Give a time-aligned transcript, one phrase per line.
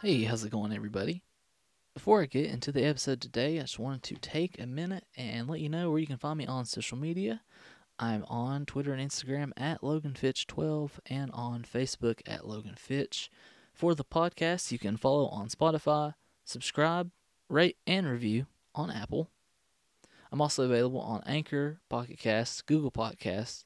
[0.00, 1.24] Hey, how's it going, everybody?
[1.92, 5.48] Before I get into the episode today, I just wanted to take a minute and
[5.48, 7.40] let you know where you can find me on social media.
[7.98, 13.28] I'm on Twitter and Instagram at LoganFitch12 and on Facebook at LoganFitch.
[13.74, 17.10] For the podcast, you can follow on Spotify, subscribe,
[17.48, 18.46] rate, and review
[18.76, 19.30] on Apple.
[20.30, 23.64] I'm also available on Anchor, Pocket Casts, Google Podcasts,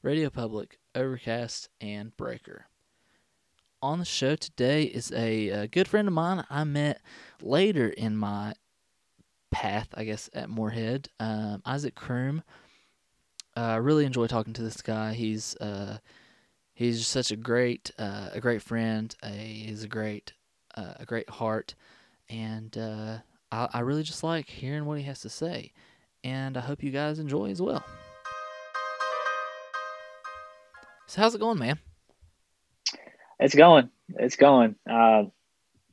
[0.00, 2.68] Radio Public, Overcast, and Breaker
[3.84, 7.02] on the show today is a, a, good friend of mine I met
[7.42, 8.54] later in my
[9.50, 11.10] path, I guess, at Morehead.
[11.20, 12.42] Um, Isaac Crume.
[13.54, 15.12] Uh, I really enjoy talking to this guy.
[15.12, 15.98] He's uh,
[16.72, 19.14] he's such a great uh, a great friend.
[19.22, 20.32] A, he's a great
[20.74, 21.74] uh, a great heart,
[22.30, 23.18] and uh,
[23.52, 25.72] I, I really just like hearing what he has to say.
[26.24, 27.84] And I hope you guys enjoy as well.
[31.06, 31.78] So how's it going, man?
[33.40, 33.90] It's going.
[34.16, 34.76] It's going.
[34.88, 35.24] Uh,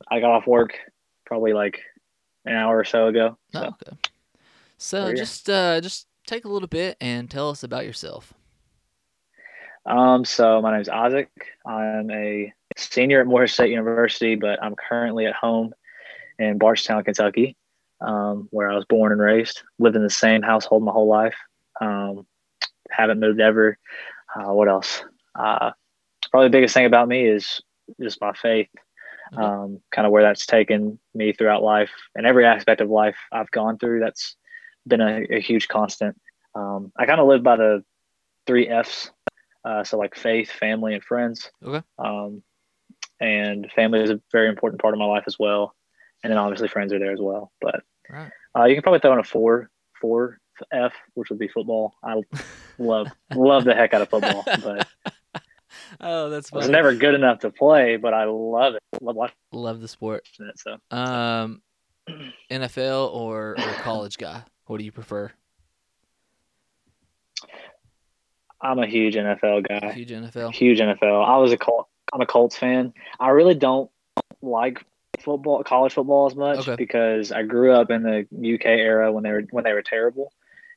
[0.10, 0.78] I got off work
[1.26, 1.82] probably like
[2.46, 3.38] an hour or so ago.
[3.54, 3.98] So, oh, okay.
[4.78, 8.34] So just uh, just take a little bit and tell us about yourself.
[9.86, 11.30] Um, so my name is Isaac.
[11.66, 15.74] I'm a senior at Morehead State University, but I'm currently at home
[16.40, 17.56] in Bardstown, Kentucky,
[18.00, 19.64] um, where I was born and raised.
[19.80, 21.36] Lived in the same household my whole life.
[21.80, 22.26] Um,
[22.90, 23.78] haven't moved ever.
[24.36, 25.04] Uh, what else?
[25.36, 25.72] Uh,
[26.32, 27.62] probably the biggest thing about me is
[28.02, 28.70] just my faith,
[29.34, 29.44] mm-hmm.
[29.44, 33.52] um, kind of where that's taken me throughout life and every aspect of life I've
[33.52, 34.00] gone through.
[34.00, 34.36] That's
[34.88, 36.20] been a, a huge constant.
[36.56, 37.84] Um, I kind of live by the
[38.48, 39.12] three F's.
[39.64, 41.52] Uh, so like faith, family, and friends.
[41.64, 41.86] Okay.
[42.00, 42.42] Um,
[43.20, 45.76] and family is a very important part of my life as well.
[46.24, 47.52] And then obviously friends are there as well.
[47.62, 48.32] But right.
[48.58, 50.40] uh, you can probably throw in a four, four
[50.72, 51.94] F, which would be football.
[52.04, 52.22] I
[52.80, 54.88] love love the heck out of football, but
[56.00, 56.62] oh, that's funny.
[56.62, 58.82] I was never good enough to play, but I love it.
[59.02, 60.28] Love watching Love the sport.
[60.40, 60.60] it.
[60.60, 61.62] So Um,
[62.52, 64.44] NFL or, or college guy?
[64.66, 65.32] What do you prefer?
[68.62, 69.92] I'm a huge NFL guy.
[69.94, 70.54] Huge NFL.
[70.54, 71.26] Huge NFL.
[71.28, 72.94] I was a Col- I'm a Colts fan.
[73.20, 73.90] I really don't
[74.42, 74.86] like
[75.20, 76.76] football, college football as much Okay.
[76.76, 78.20] because I grew up in the
[78.56, 80.32] UK era when they were when they were terrible,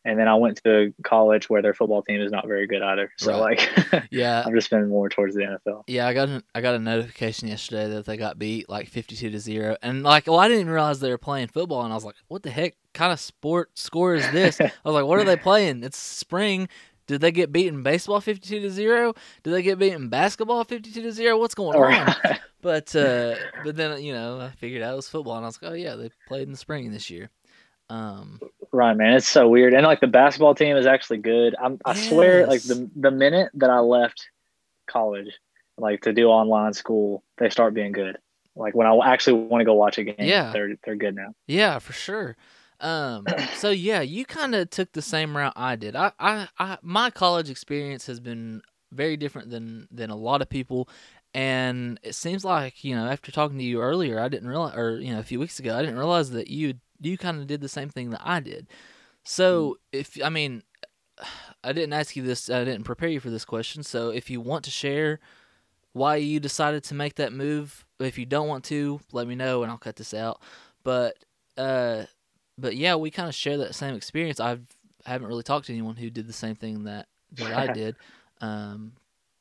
[0.04, 3.10] and then I went to college where their football team is not very good either.
[3.16, 3.68] So like,
[4.10, 5.84] Yeah, I'm just spending more towards the NFL.
[5.86, 6.06] yeah.
[6.06, 9.38] I got an, I got a notification yesterday that they got beat like fifty-two to
[9.38, 12.04] zero, and like, well, I didn't even realize they were playing football, and I was
[12.04, 14.60] like, what the heck kind of sport score is this?
[14.60, 15.82] I was like, what are they playing?
[15.84, 16.68] It's spring.
[17.06, 19.12] Did they get beaten baseball fifty-two to zero?
[19.42, 21.38] Did they get beaten basketball fifty-two to zero?
[21.38, 22.14] What's going on?
[22.62, 25.60] But uh, but then you know I figured out it was football, and I was
[25.60, 27.28] like, oh yeah, they played in the spring this year.
[27.90, 28.40] Um,
[28.74, 29.14] Right, man.
[29.14, 29.72] It's so weird.
[29.72, 31.54] And like the basketball team is actually good.
[31.62, 34.28] I'm, I swear, like the the minute that I left
[34.88, 35.28] college,
[35.78, 38.18] like to do online school, they start being good.
[38.56, 40.50] Like when I actually want to go watch a game, Yeah.
[40.52, 41.34] they're they're good now.
[41.46, 42.36] Yeah, for sure.
[42.80, 43.26] Um,
[43.56, 45.94] so yeah, you kind of took the same route I did.
[45.94, 50.48] I, I, I, my college experience has been very different than than a lot of
[50.48, 50.88] people,
[51.32, 54.98] and it seems like you know after talking to you earlier, I didn't realize, or
[54.98, 57.60] you know a few weeks ago, I didn't realize that you you kind of did
[57.60, 58.66] the same thing that I did.
[59.24, 60.62] So if I mean,
[61.62, 63.82] I didn't ask you this, I didn't prepare you for this question.
[63.82, 65.20] So if you want to share
[65.92, 69.62] why you decided to make that move, if you don't want to, let me know
[69.62, 70.40] and I'll cut this out.
[70.82, 71.16] But
[71.56, 72.04] uh
[72.58, 74.40] but yeah, we kind of share that same experience.
[74.40, 74.66] I've
[75.06, 77.96] haven't really talked to anyone who did the same thing that that I did.
[78.40, 78.92] Um,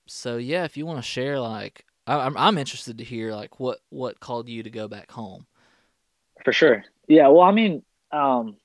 [0.07, 3.59] so yeah, if you want to share, like, I, I'm I'm interested to hear like
[3.59, 5.45] what what called you to go back home.
[6.43, 6.83] For sure.
[7.07, 7.27] Yeah.
[7.29, 8.57] Well, I mean, um,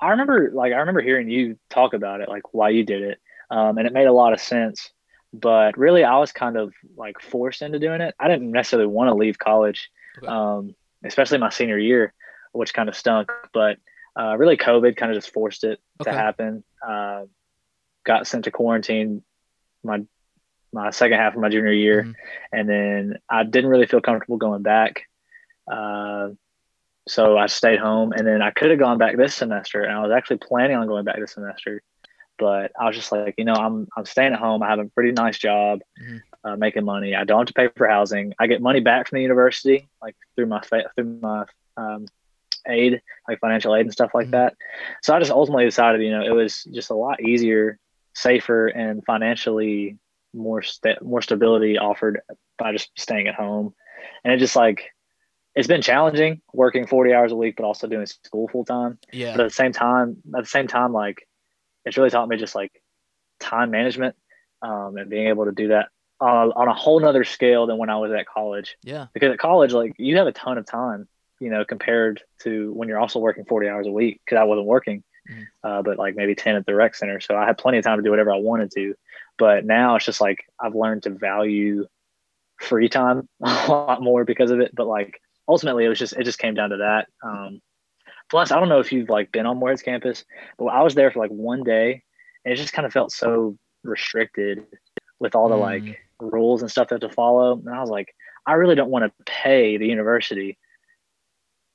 [0.00, 3.20] I remember like I remember hearing you talk about it, like why you did it,
[3.50, 4.90] um, and it made a lot of sense.
[5.32, 8.14] But really, I was kind of like forced into doing it.
[8.20, 10.26] I didn't necessarily want to leave college, Okay.
[10.26, 10.74] um,
[11.04, 12.12] especially my senior year,
[12.52, 13.30] which kind of stunk.
[13.54, 13.78] But
[14.18, 16.10] uh, really, COVID kind of just forced it Okay.
[16.10, 16.64] to happen.
[16.86, 17.24] Uh,
[18.04, 19.22] got sent to quarantine
[19.84, 20.02] my
[20.74, 22.14] my second half of my junior year, Mhm.
[22.52, 25.02] and then I didn't really feel comfortable going back.
[25.70, 26.30] Uh,
[27.08, 30.00] so I stayed home, and then I could have gone back this semester, and I
[30.02, 31.82] was actually planning on going back this semester,
[32.38, 34.62] but I was just like, you know, I'm I'm staying at home.
[34.62, 36.22] I have a pretty nice job, Mhm.
[36.44, 37.14] uh, making money.
[37.14, 38.34] I don't have to pay for housing.
[38.38, 41.44] I get money back from the university, like through my fa- through my
[41.76, 42.06] um,
[42.66, 44.32] aid, like financial aid and stuff like Mhm.
[44.32, 44.54] that.
[45.02, 47.78] So I just ultimately decided, you know, it was just a lot easier,
[48.14, 49.98] safer, and financially
[50.34, 52.20] more sta- more stability offered
[52.58, 53.74] by just staying at home.
[54.24, 54.92] And it just like
[55.54, 58.98] it's been challenging working 40 hours a week, but also doing school full time.
[59.12, 59.32] Yeah.
[59.36, 61.26] But at the same time, at the same time, like
[61.84, 62.72] it's really taught me just like
[63.40, 64.16] time management
[64.62, 65.88] um, and being able to do that
[66.20, 68.76] uh, on a whole nother scale than when I was at college.
[68.82, 69.06] Yeah.
[69.12, 71.08] Because at college, like you have a ton of time,
[71.40, 74.20] you know, compared to when you're also working 40 hours a week.
[74.24, 75.46] Because I wasn't working, Mhm.
[75.62, 77.98] uh, but like maybe 10 at the rec center, so I had plenty of time
[77.98, 78.94] to do whatever I wanted to.
[79.38, 81.86] But now it's just like I've learned to value
[82.60, 84.74] free time a lot more because of it.
[84.74, 87.08] But like ultimately, it was just it just came down to that.
[87.22, 87.60] Um,
[88.30, 90.24] plus, I don't know if you've like been on Morehead's campus,
[90.58, 92.02] but I was there for like one day,
[92.44, 94.64] and it just kind of felt so restricted
[95.18, 95.60] with all the Mm.
[95.60, 97.52] like rules and stuff that to follow.
[97.58, 98.14] And I was like,
[98.46, 100.58] I really don't want to pay the university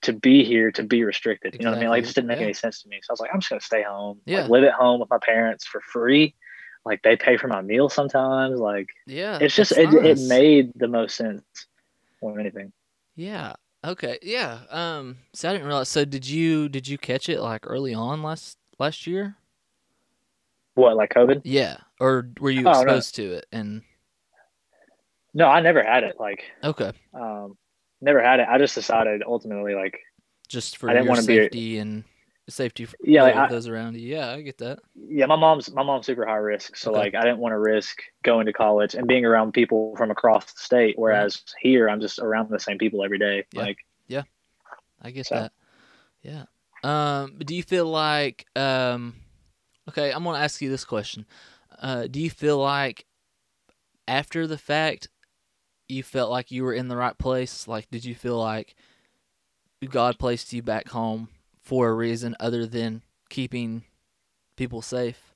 [0.03, 1.55] to be here to be restricted.
[1.55, 1.89] You know what I mean?
[1.89, 2.45] Like it just didn't make Exactly.
[2.45, 2.99] any sense to me.
[3.03, 4.41] So I was like, I'm just gonna stay home, Yeah.
[4.41, 6.35] like, live at home with my parents for free.
[6.85, 8.59] Like they pay for my meal sometimes.
[8.59, 9.39] Like Yeah.
[9.41, 11.43] it's just it, it made the most sense
[12.21, 12.71] more than anything.
[13.17, 13.53] Yeah.
[13.83, 14.17] Okay.
[14.21, 14.59] Yeah.
[14.69, 15.17] Um.
[15.33, 15.89] So I didn't realize.
[15.89, 19.35] So did you did you catch it like early on last last year?
[20.75, 21.41] What like COVID?
[21.43, 21.77] Yeah.
[21.99, 22.81] Or were you Oh, no.
[22.81, 23.47] exposed to it?
[23.51, 23.81] And
[25.33, 26.17] No, I never had it.
[26.19, 27.57] Like okay, um,
[28.01, 28.47] never had it.
[28.49, 29.99] I just decided ultimately like
[30.47, 32.03] just for I didn't your wanna be- safety and
[32.49, 34.07] safety for Yeah, like, of I- those around you.
[34.07, 34.79] Yeah, I get that.
[34.95, 36.99] yeah, my mom's my mom's super high risk, so Okay.
[36.99, 40.51] like I didn't want to risk going to college and being around people from across
[40.53, 40.95] the state.
[40.97, 43.45] Whereas here, I'm just around the same people every day.
[43.53, 43.61] Yeah.
[43.61, 43.77] Like
[44.07, 44.23] yeah,
[45.01, 45.51] I get So- that.
[46.21, 46.45] Yeah.
[46.83, 47.33] Um.
[47.38, 49.15] but Do you feel like um?
[49.89, 51.25] Okay, I'm gonna ask you this question.
[51.81, 53.05] Uh, do you feel like
[54.07, 55.09] after the fact,
[55.88, 57.67] you felt like you were in the right place?
[57.67, 58.75] Like, did you feel like
[59.89, 61.29] God placed you back home
[61.67, 63.83] for a reason other than keeping
[64.55, 65.33] people safe?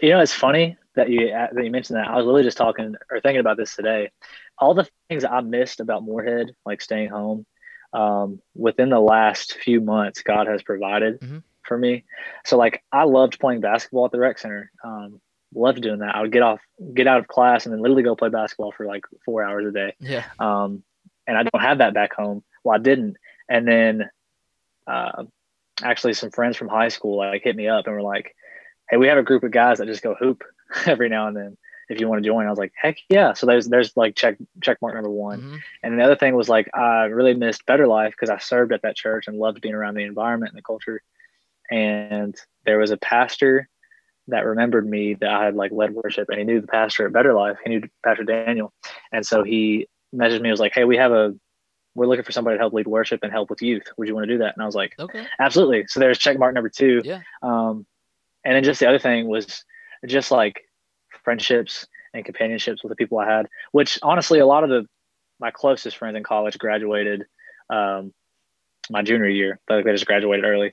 [0.00, 2.06] you know, it's funny that you that you mentioned that.
[2.08, 4.10] I was literally just talking or thinking about this today.
[4.58, 7.46] All the things I missed about Morehead, like staying home,
[7.92, 11.42] um, within the last few months, God has provided Mhm.
[11.62, 12.04] for me.
[12.44, 14.70] So like I loved playing basketball at the rec center.
[14.84, 15.20] Um,
[15.54, 16.14] loved doing that.
[16.14, 16.60] I would get off,
[16.94, 19.72] get out of class, and then literally go play basketball for like four hours a
[19.72, 19.94] day.
[19.98, 20.24] Yeah.
[20.38, 20.84] Um,
[21.26, 22.44] and I don't have that back home.
[22.62, 23.16] Well, I didn't.
[23.48, 24.10] And then,
[24.88, 25.24] uh,
[25.82, 28.34] actually, some friends from high school like hit me up and were like,
[28.90, 30.44] "Hey, we have a group of guys that just go hoop
[30.86, 31.56] every now and then.
[31.88, 34.36] If you want to join." I was like, "Heck yeah!" So there's there's like check
[34.62, 35.40] check mark number one.
[35.40, 35.58] Mhm.
[35.82, 38.82] And the other thing was like I really missed Better Life because I served at
[38.82, 41.00] that church and loved being around the environment and the culture.
[41.70, 42.34] And
[42.64, 43.68] there was a pastor
[44.28, 47.12] that remembered me that I had like led worship, and he knew the pastor at
[47.12, 47.56] Better Life.
[47.64, 48.72] He knew Pastor Daniel,
[49.12, 50.50] and so he messaged me.
[50.50, 51.34] Was like, "Hey, we have a,
[51.98, 53.84] we're looking for somebody to help lead worship and help with youth.
[53.96, 55.26] Would you want to do that?" And I was like, Okay.
[55.38, 57.02] "Absolutely." So there's check mark number two.
[57.04, 57.20] Yeah.
[57.42, 57.86] Um,
[58.44, 59.64] and then just the other thing was
[60.06, 60.62] just like
[61.24, 64.86] friendships and companionships with the people I had, which honestly, a lot of the
[65.40, 67.26] my closest friends in college graduated
[67.70, 68.14] um,
[68.90, 69.60] my junior year.
[69.68, 70.72] Like they just graduated early.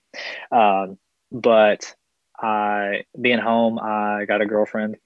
[0.51, 0.97] Um,
[1.31, 1.93] but
[2.39, 4.97] I being home, I got a girlfriend,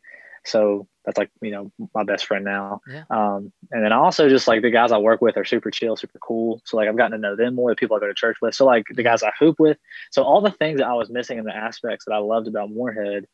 [0.45, 2.81] so that's like you know my best friend now.
[2.88, 3.04] Yeah.
[3.10, 6.19] Um, and then also just like the guys I work with are super chill, super
[6.19, 6.62] cool.
[6.66, 7.72] So like I've gotten to know them more.
[7.72, 8.54] The people I go to church with.
[8.56, 9.78] So like the guys I hoop with.
[10.12, 12.69] So all the things that I was missing in the aspects that I loved about
[12.69, 13.25] Morehead,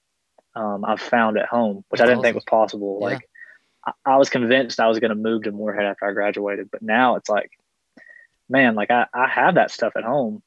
[0.56, 3.00] um, I've found at home, which I didn't think was possible.
[3.02, 3.08] Yeah.
[3.08, 3.30] Like
[3.86, 6.82] I, I was convinced I was going to move to Morehead after I graduated, but
[6.82, 7.52] now it's like,
[8.48, 10.44] man, like I, I have that stuff at home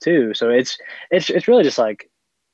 [0.00, 0.34] too.
[0.34, 0.78] So it's
[1.10, 2.07] it's it's really just like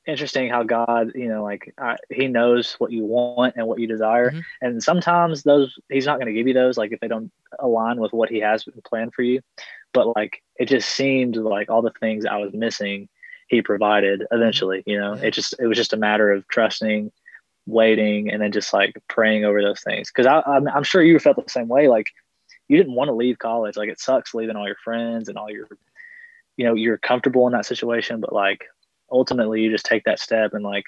[0.07, 3.87] interesting how God, you know, like I, He knows what you want and what you
[3.87, 4.43] desire, Mhm.
[4.61, 7.99] and sometimes those He's not going to give you those, like if they don't align
[7.99, 9.41] with what He has planned for you.
[9.93, 13.07] But like it just seemed like all the things I was missing,
[13.47, 14.83] He provided eventually.
[14.85, 15.23] You know, Yeah.
[15.27, 17.11] it just it was just a matter of trusting,
[17.65, 20.11] waiting, and then just like praying over those things.
[20.11, 21.87] Because I'm I'm sure you felt the same way.
[21.87, 22.07] Like
[22.67, 23.77] you didn't want to leave college.
[23.77, 25.67] Like it sucks leaving all your friends and all your,
[26.57, 28.65] you know, you're comfortable in that situation, but like
[29.15, 30.83] ultimately you just take that step and like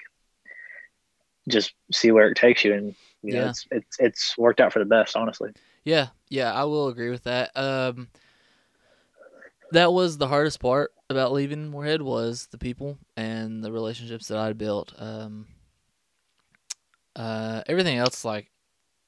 [1.48, 2.74] just see where it takes you.
[2.74, 3.48] And you know, Yeah.
[3.48, 5.50] it's it's it's worked out for the best, honestly.
[5.84, 7.50] Yeah, yeah, I will agree with that.
[7.56, 8.08] Um,
[9.72, 14.38] that was the hardest part about leaving Morehead was the people and the relationships that
[14.38, 14.92] I'd built.
[14.98, 15.46] Um,
[17.16, 18.50] uh, everything else like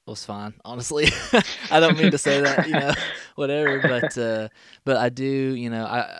[0.07, 1.07] was fine, honestly.
[1.69, 2.93] I don't mean to say that, you know,
[3.35, 4.49] whatever, but uh,
[4.83, 6.19] but I do, you know, I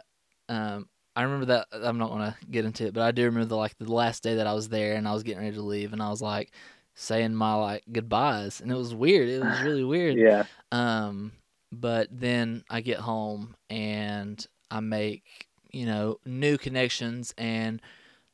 [0.50, 3.58] um I remember that I'm not gonna get into it, but I do remember the
[3.58, 5.94] like the last day that I was there and I was getting ready to leave
[5.94, 6.51] and I was like
[6.96, 9.30] saying my like goodbyes and it was weird.
[9.30, 10.18] It was really weird.
[10.18, 10.46] Yeah.
[10.72, 11.34] Um,
[11.72, 17.82] but then I get home and I make, you know, new connections and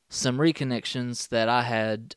[0.10, 2.16] some reconnections that I had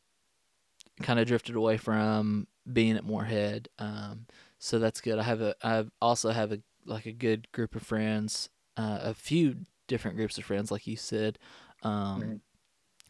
[1.02, 3.68] kind of drifted away from being at Morehead.
[3.78, 4.26] Um,
[4.58, 5.18] so that's good.
[5.18, 9.14] I have a, I also have a, like a good group of friends, uh, a
[9.14, 9.56] few
[9.90, 11.38] different groups of friends, like you said,
[11.82, 12.40] um,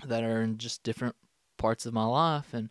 [0.07, 1.15] that are in just different
[1.59, 2.71] parts of my life and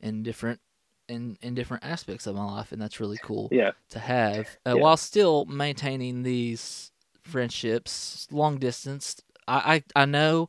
[0.00, 0.60] in different
[1.08, 3.72] in in different aspects of my life, and that's really cool Yeah.
[3.90, 4.82] to have uh, Yeah.
[4.82, 6.90] while still maintaining these
[7.22, 9.16] friendships long distance.
[9.46, 10.48] I I, I know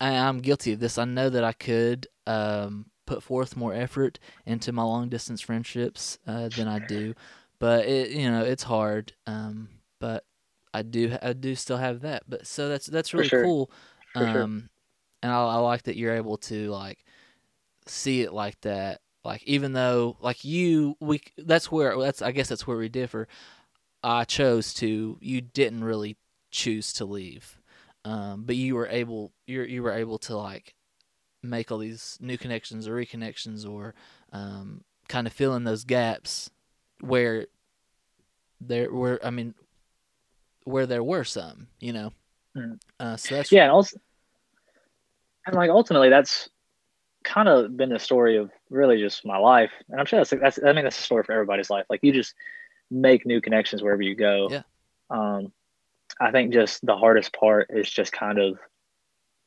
[0.00, 0.98] I, I'm guilty of this.
[0.98, 6.18] I know that I could um, put forth more effort into my long distance friendships
[6.26, 7.14] uh, than I do,
[7.58, 9.12] but it you know it's hard.
[9.26, 9.68] Um,
[10.00, 10.24] but
[10.78, 12.22] I do I do still have that.
[12.28, 13.44] But so that's that's really sure.
[13.44, 13.70] cool.
[14.14, 14.42] For sure.
[14.42, 14.68] Um,
[15.22, 17.04] and I, I like that you're able to like
[17.86, 19.00] see it like that.
[19.24, 23.28] Like even though like you we that's where that's I guess that's where we differ.
[24.02, 25.18] I chose to.
[25.20, 26.16] You didn't really
[26.50, 27.58] choose to leave,
[28.04, 29.32] um, but you were able.
[29.46, 30.74] You you were able to like
[31.42, 33.94] make all these new connections or reconnections or
[34.32, 36.48] um, kind of fill in those gaps
[37.00, 37.46] where
[38.60, 39.20] there were.
[39.22, 39.54] I mean,
[40.68, 41.68] where there were some.
[41.80, 42.12] You know.
[42.56, 42.80] Mhm.
[42.98, 43.98] Uh, so that's yeah, and also,
[45.46, 46.48] and like ultimately, that's
[47.24, 50.58] kind of been the story of really just my life, and I'm sure that's that's
[50.64, 51.86] I mean that's a story for everybody's life.
[51.90, 52.34] Like you just
[52.90, 54.48] make new connections wherever you go.
[54.50, 54.62] Yeah.
[55.10, 55.52] Um,
[56.20, 58.58] I think just the hardest part is just kind of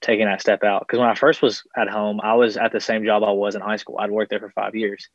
[0.01, 0.81] taking that step out.
[0.81, 3.55] Because when I first was at home, I was at the same job I was
[3.55, 3.97] in high school.
[3.99, 5.07] I'd worked there for five years.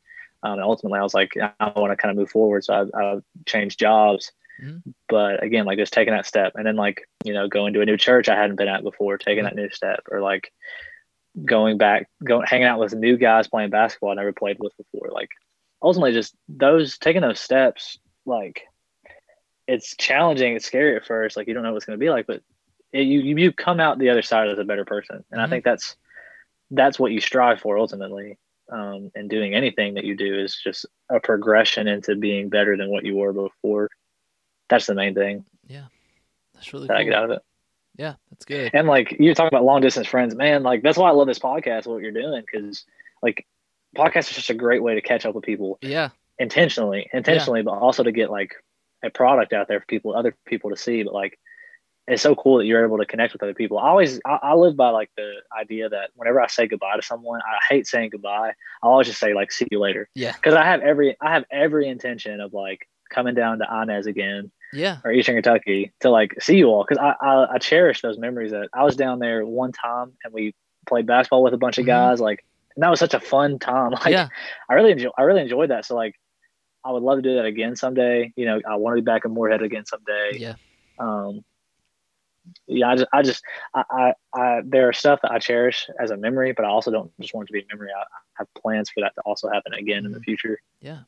[0.43, 3.01] Um, and ultimately, I was like, I want to kind of move forward, so I,
[3.01, 4.33] I changed jobs.
[4.63, 4.83] Mhm.
[5.09, 7.87] But again, like just taking that step, and then like you know going to a
[7.87, 10.53] new church I hadn't been at before, taking that new step, or like
[11.45, 15.11] going back, going hanging out with new guys playing basketball I never played with before.
[15.13, 15.31] Like
[15.83, 18.63] ultimately, just those taking those steps, like
[19.67, 22.11] it's challenging, it's scary at first, like you don't know what it's going to be
[22.11, 22.43] like, but
[22.93, 25.45] it, you you come out the other side as a better person, and Mhm.
[25.45, 25.97] I think that's
[26.71, 28.39] that's what you strive for ultimately.
[28.69, 32.91] Um, and doing anything that you do is just a progression into being better than
[32.91, 33.89] what you were before.
[34.69, 35.87] That's the main thing Yeah,
[36.55, 37.43] that's really that I get out of it.
[37.97, 38.73] Yeah, that's good.
[38.75, 41.39] And like you talk about long distance friends, man, like that's why I love this
[41.39, 42.85] podcast, what you're doing, because
[43.23, 43.47] like
[43.97, 47.73] podcasts are such a great way to catch up with people Yeah, intentionally, intentionally, but
[47.73, 48.55] also to get like
[49.03, 51.03] a product out there for people, other people to see.
[51.03, 51.39] But like,
[52.07, 53.79] it's so cool that you're able to connect with other people.
[53.79, 57.03] I always, I, I live by like the idea that whenever I say goodbye to
[57.03, 58.53] someone, I hate saying goodbye.
[58.83, 61.45] I always just say like, see you later, yeah, because I have every, I have
[61.51, 66.35] every intention of like coming down to Inez again yeah, or Eastern Kentucky to like
[66.41, 69.45] see you all because I, I I cherish those memories that I was down there
[69.47, 70.55] one time and we
[70.87, 71.89] played basketball with a bunch of Mhm.
[71.89, 72.45] guys like
[72.77, 74.29] and that was such a fun time like yeah.
[74.69, 76.15] I really enjoy I really enjoyed that so like
[76.85, 79.25] I would love to do that again someday you know I want to be back
[79.25, 80.55] in Morehead again someday Yeah.
[80.99, 81.45] um
[82.67, 83.43] yeah I just I just
[83.75, 86.91] I, I I there are stuff that I cherish as a memory but I also
[86.91, 88.05] don't just want it to be a memory I,
[88.39, 90.25] have plans for that to also happen again in the Mhm.
[90.25, 91.01] future Yeah.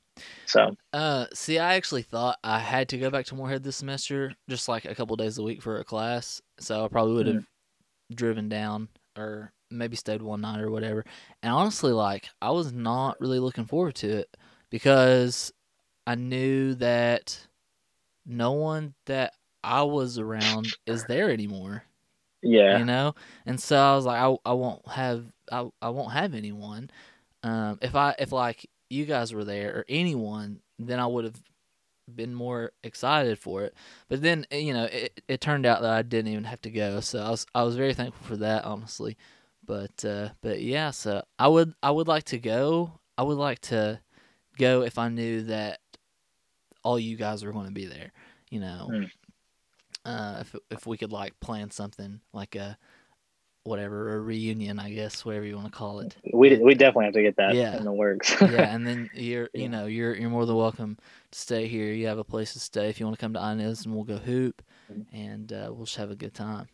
[0.47, 4.35] so Uh, see, I actually thought I had to go back to Morehead this semester,
[4.49, 6.40] just like a couple days a week for a class.
[6.59, 7.47] So I probably would have
[8.14, 11.04] driven down or maybe stayed one night or whatever.
[11.42, 14.35] And honestly, like I was not really looking forward to it
[14.71, 15.52] because
[16.07, 17.38] I knew that
[18.25, 21.84] no one that I was around is there anymore.
[22.42, 22.78] yeah.
[22.78, 23.14] you know?
[23.46, 26.90] And so i was like i, I won't have I, I won't have anyone.
[27.42, 31.42] Um if i if like you guys were there or anyone then i would have
[32.14, 33.74] been more excited for it.
[34.08, 36.70] But then eh, you know it, it turned out that i didn't even have to
[36.70, 37.00] go.
[37.00, 39.16] So i was i was very thankful for that honestly.
[39.64, 42.92] But uh but yeah so i would i would like to go.
[43.16, 44.00] I would like to
[44.56, 45.80] go if i knew that
[46.84, 48.12] all you guys were going to be there
[48.50, 48.88] you know?
[48.90, 49.10] Mm.
[50.08, 52.78] Uh if if we could like plan something like a
[53.64, 57.12] whatever a reunion i guess whatever you want to call it we we definitely have
[57.12, 57.76] to get that Yeah.
[57.76, 60.96] in the works yeah and then you're you know you're you're more than welcome
[61.32, 63.50] to stay here you have a place to stay if you want to come to
[63.50, 65.04] Inez and we'll go hoop Mhm.
[65.12, 66.68] and uh, we'll just have a good time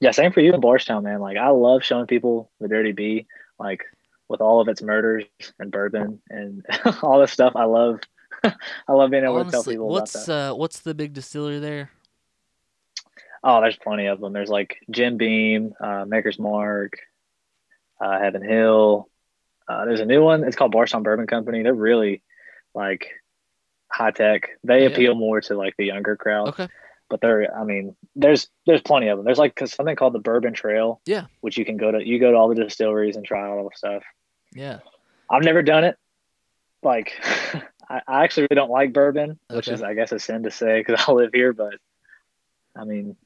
[0.00, 1.20] Yeah, same for you in Bardstown, man.
[1.20, 3.26] Like I love showing people the Dirty B,
[3.58, 3.84] like
[4.28, 5.24] with all of its murders
[5.60, 6.64] and bourbon and
[7.02, 7.52] all this stuff.
[7.56, 8.00] I love,
[8.44, 11.90] I love being able to tell people what's uh what's the big distillery there
[13.42, 14.32] Oh, there's plenty of them.
[14.32, 16.98] There's like Jim Beam, uh, Maker's Mark,
[18.00, 19.08] uh, Heaven Hill.
[19.68, 20.44] Uh, there's a new one.
[20.44, 21.62] It's called Bardstown Bourbon Company.
[21.62, 22.22] They're really
[22.74, 23.08] like
[23.90, 24.50] high tech.
[24.64, 24.88] They Yeah.
[24.88, 26.48] appeal more to like the younger crowd.
[26.48, 26.68] okay
[27.10, 30.18] but there i mean there's there's plenty of them there's like 'cause something called the
[30.18, 31.24] bourbon trail Yeah.
[31.40, 33.74] which you can go to you go to all the distilleries and try all the
[33.74, 34.02] stuff
[34.54, 34.80] yeah
[35.30, 35.96] i've never done it
[36.82, 37.14] like
[37.88, 40.80] I, I actually really don't like bourbon which is i guess a sin to say
[40.84, 41.76] because i live here but
[42.76, 43.16] i mean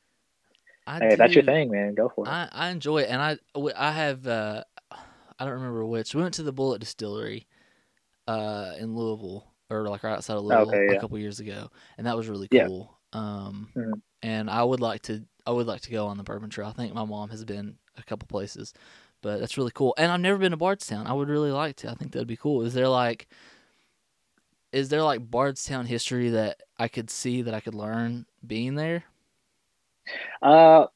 [0.87, 3.21] I hey if that's your thing man go for it I, I enjoy it, and
[3.23, 3.39] I
[3.77, 6.15] I have uh, I don't remember which.
[6.15, 7.47] We went to the Bulleit Distillery,
[8.29, 12.07] uh, in Louisville, or like right outside of Louisville, Okay, a couple years ago, and
[12.07, 12.65] that was really Yeah.
[12.65, 12.99] cool.
[13.13, 14.03] Um, Mhm.
[14.23, 16.69] and I would like to I would like to go on the Bourbon Trail.
[16.69, 18.73] I think my mom has been a couple places,
[19.23, 19.95] but that's really cool.
[19.99, 21.07] And I've never been to Bardstown.
[21.07, 21.91] I would really like to.
[21.91, 22.63] I think that'd be cool.
[22.63, 23.29] Is there like
[24.73, 29.05] is there like Bardstown history that I could see that I could learn being there?
[30.41, 30.87] Uh,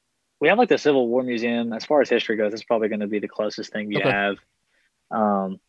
[0.40, 1.72] we have like the Civil War Museum.
[1.72, 4.10] As far as history goes, it's probably going to be the closest thing you Okay.
[4.10, 4.36] have.
[5.10, 5.60] Um,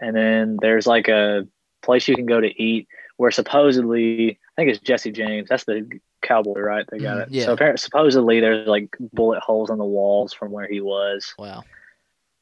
[0.00, 1.46] and then there's like a
[1.82, 5.48] place you can go to eat where supposedly I think it's Jesse James.
[5.48, 5.88] That's the
[6.22, 6.86] cowboy, right?
[6.90, 7.28] They got Mhm, it.
[7.32, 7.44] yeah.
[7.46, 11.64] So apparently, supposedly there's like bullet holes on the walls from where he was, Wow.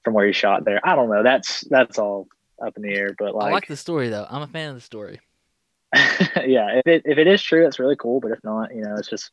[0.05, 0.81] from where he shot there.
[0.83, 1.23] I don't know.
[1.23, 2.29] That's that's all
[2.65, 3.15] up in the air.
[3.19, 4.27] But like, I like, like the story though.
[4.29, 5.21] I'm a fan of the story.
[5.95, 8.21] yeah, if it if it is true, that's really cool.
[8.21, 9.31] But if not, you know, it's just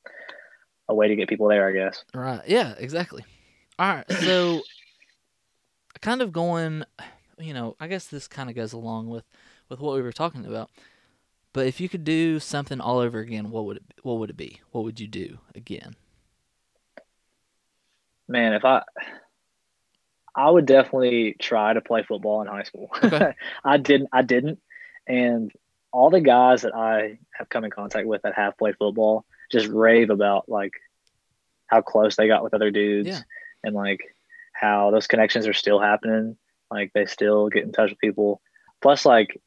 [0.89, 2.03] a way to get people there, I guess.
[2.13, 2.41] Right.
[2.47, 3.23] Yeah, exactly.
[3.77, 4.11] All right.
[4.11, 4.61] So
[6.01, 6.83] kind of going,
[7.37, 9.23] you know, I guess this kind of goes along with
[9.69, 10.69] with what we were talking about.
[11.53, 14.37] But if you could do something all over again, what would it what would it
[14.37, 14.59] be?
[14.71, 15.95] What would you do again?
[18.27, 18.83] Man, if I
[20.35, 22.89] I would definitely try to play football in high school.
[23.03, 23.33] Okay.
[23.63, 24.59] I didn't I didn't.
[25.07, 25.51] And
[25.91, 29.67] all the guys that I have come in contact with that have played football just
[29.67, 30.73] rave about like
[31.67, 33.19] how close they got with other dudes Yeah.
[33.63, 33.99] and like
[34.53, 36.37] how those connections are still happening.
[36.71, 38.41] Like they still get in touch with people.
[38.81, 39.39] Plus like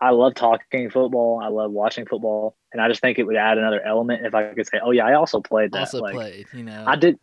[0.00, 1.40] I love talking football.
[1.42, 2.56] I love watching football.
[2.72, 5.06] And I just think it would add another element if I could say, Oh yeah,
[5.06, 5.80] I also played that.
[5.80, 6.84] also like, played, you know.
[6.86, 7.18] I did.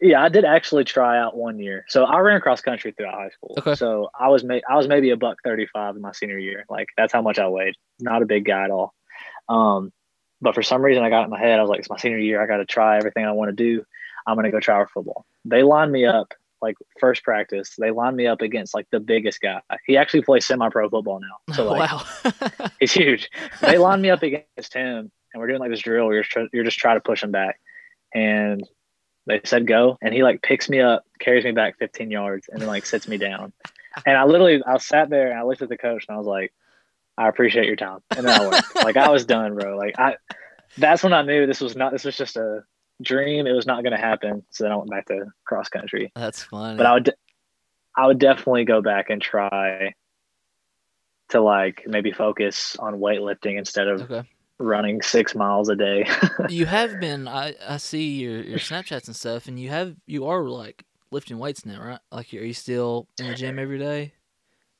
[0.00, 1.84] Yeah, I did actually try out one year.
[1.88, 3.54] So I ran cross country throughout high school.
[3.58, 3.74] Okay.
[3.76, 6.64] So I was ma- I was maybe a buck thirty five in my senior year.
[6.68, 7.74] Like that's how much I weighed.
[7.98, 8.92] Not a big guy at all.
[9.48, 9.92] Um,
[10.40, 11.58] but for some reason I got in my head.
[11.58, 12.42] I was like, it's my senior year.
[12.42, 13.84] I got to try everything I want to do.
[14.26, 15.24] I'm gonna go try for football.
[15.44, 17.74] They lined me up like first practice.
[17.78, 19.60] They lined me up against like the biggest guy.
[19.86, 21.54] He actually plays semi pro football now.
[21.54, 22.68] So like wow.
[22.80, 23.30] he's huge.
[23.60, 26.06] They lined me up against him, and we're doing like this drill.
[26.06, 27.60] Where you're tr- you're just trying to push him back,
[28.12, 28.68] and
[29.26, 32.60] they said go, and he like picks me up, carries me back 15 yards, and
[32.60, 33.52] then like sits me down.
[34.04, 36.26] And I literally I sat there and I looked at the coach and I was
[36.26, 36.52] like,
[37.18, 39.76] I appreciate your time, and then I went like I was done, bro.
[39.76, 40.16] Like I,
[40.78, 42.62] that's when I knew this was not this was just a
[43.02, 43.46] dream.
[43.46, 44.44] It was not going to happen.
[44.50, 46.12] So then I went back to cross country.
[46.14, 46.76] That's funny.
[46.76, 47.14] But I would,
[47.96, 49.94] I would definitely go back and try
[51.30, 54.28] to like maybe focus on weightlifting instead of okay.
[54.58, 56.08] running six miles a day.
[56.48, 60.26] you have been I, I see your your Snapchats and stuff and you have you
[60.26, 62.00] are like lifting weights now, right?
[62.12, 64.12] Like are you still in the gym every day?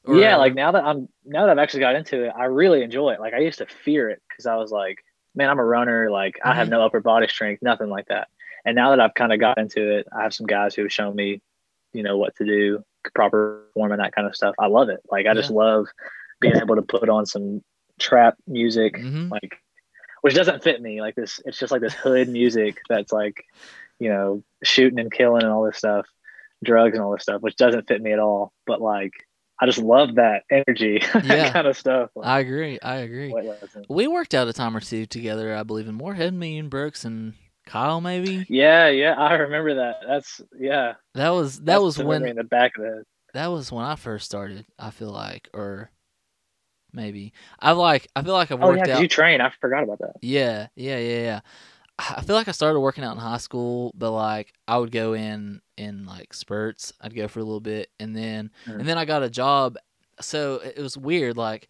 [0.09, 3.13] Yeah, like now that I'm now that I've actually got into it, I really enjoy
[3.13, 3.21] it.
[3.21, 6.11] Like I used to fear it because I was like, man, I'm a runner.
[6.11, 6.73] Like I have Mhm.
[6.73, 8.29] no upper body strength, nothing like that.
[8.65, 10.93] And now that I've kind of got into it, I have some guys who have
[10.93, 11.41] shown me,
[11.93, 14.55] you know, what to do, proper form and that kind of stuff.
[14.59, 15.01] I love it.
[15.11, 15.87] Like I just love
[16.41, 17.63] being able to put on some
[17.99, 19.59] trap music, hmm like
[20.23, 21.01] which doesn't fit me.
[21.01, 23.45] Like this, it's just like this hood music that's like,
[23.99, 26.07] you know, shooting and killing and all this stuff,
[26.65, 28.53] drugs and all this stuff, which doesn't fit me at all.
[28.67, 29.13] But like,
[29.61, 31.51] I just love that energy, Yeah.
[31.51, 32.11] that kind of stuff.
[32.15, 32.79] Like, I agree.
[32.81, 33.35] I agree.
[33.89, 37.05] We worked out a time or two together, I believe, in Morehead, me and Brooks
[37.05, 37.35] and
[37.67, 38.47] Kyle maybe.
[38.49, 39.97] yeah, yeah, I remember that.
[40.07, 40.95] That's yeah.
[41.15, 43.97] That was that that's was when in the back of the that was when I
[43.97, 45.91] first started, I feel like or
[46.93, 47.33] maybe.
[47.61, 49.41] I like I feel like I've worked Oh yeah, out you train.
[49.41, 50.17] I forgot about that.
[50.21, 51.41] Yeah, yeah, yeah, yeah.
[51.99, 55.15] I feel like I started working out in high school, but like I would go
[55.15, 56.93] in in like spurts.
[57.01, 58.81] I'd go for a little bit, and then Mm.
[58.81, 59.77] and then I got a job.
[60.21, 61.37] So it it was weird.
[61.37, 61.69] Like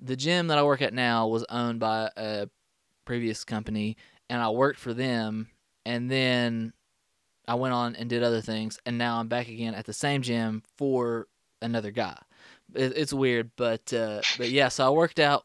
[0.00, 2.48] the gym that I work at now was owned by a
[3.04, 3.96] previous company,
[4.30, 5.48] and I worked for them,
[5.84, 6.72] and then
[7.46, 10.22] I went on and did other things, and now I'm back again at the same
[10.22, 11.26] gym for
[11.60, 12.16] another guy.
[12.74, 14.68] It, it's weird, but uh, but yeah.
[14.68, 15.44] So I worked out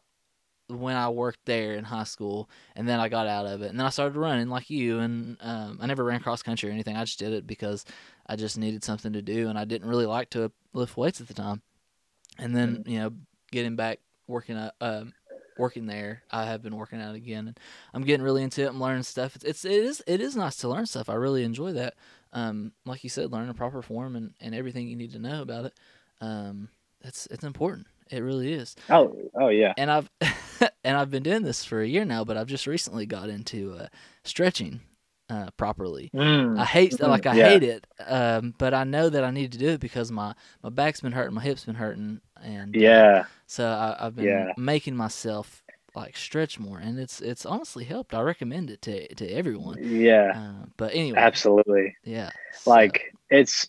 [0.68, 3.78] when I worked there in high school, and then I got out of it, and
[3.78, 4.98] then I started running like you.
[4.98, 6.96] And um, I never ran cross country or anything.
[6.96, 7.84] I just did it because
[8.26, 11.28] I just needed something to do, and I didn't really like to lift weights at
[11.28, 11.62] the time.
[12.38, 13.12] And then you know,
[13.52, 15.12] getting back working uh, um,
[15.58, 17.60] working there, I have been working out again, and
[17.92, 18.68] I'm getting really into it.
[18.68, 19.36] I'm learning stuff.
[19.36, 21.08] It's, it's it is it is nice to learn stuff.
[21.08, 21.94] I really enjoy that.
[22.32, 25.42] Um, like you said, learning a proper form and, and everything you need to know
[25.42, 25.74] about it.
[26.20, 26.68] Um,
[27.00, 27.86] it's it's important.
[28.14, 29.72] It really is Oh, oh yeah.
[29.76, 30.10] and I've
[30.84, 33.72] and I've been doing this for a year now, but I've just recently got into
[33.74, 33.86] uh,
[34.24, 34.80] stretching
[35.30, 36.10] uh, properly.
[36.14, 36.58] Mm.
[36.58, 37.08] I hate Mhm.
[37.08, 37.48] like I Yeah.
[37.48, 40.68] hate it, um, but I know that I need to do it because my my
[40.70, 43.24] back's been hurting, my hips been hurting, and uh, Yeah.
[43.46, 44.52] so I, I've been Yeah.
[44.56, 45.62] making myself
[45.96, 48.14] like stretch more, and it's it's honestly helped.
[48.14, 49.78] I recommend it to to everyone.
[49.80, 50.32] Yeah.
[50.36, 51.96] Uh, but anyway, Absolutely.
[52.04, 53.68] yeah, so- Like it's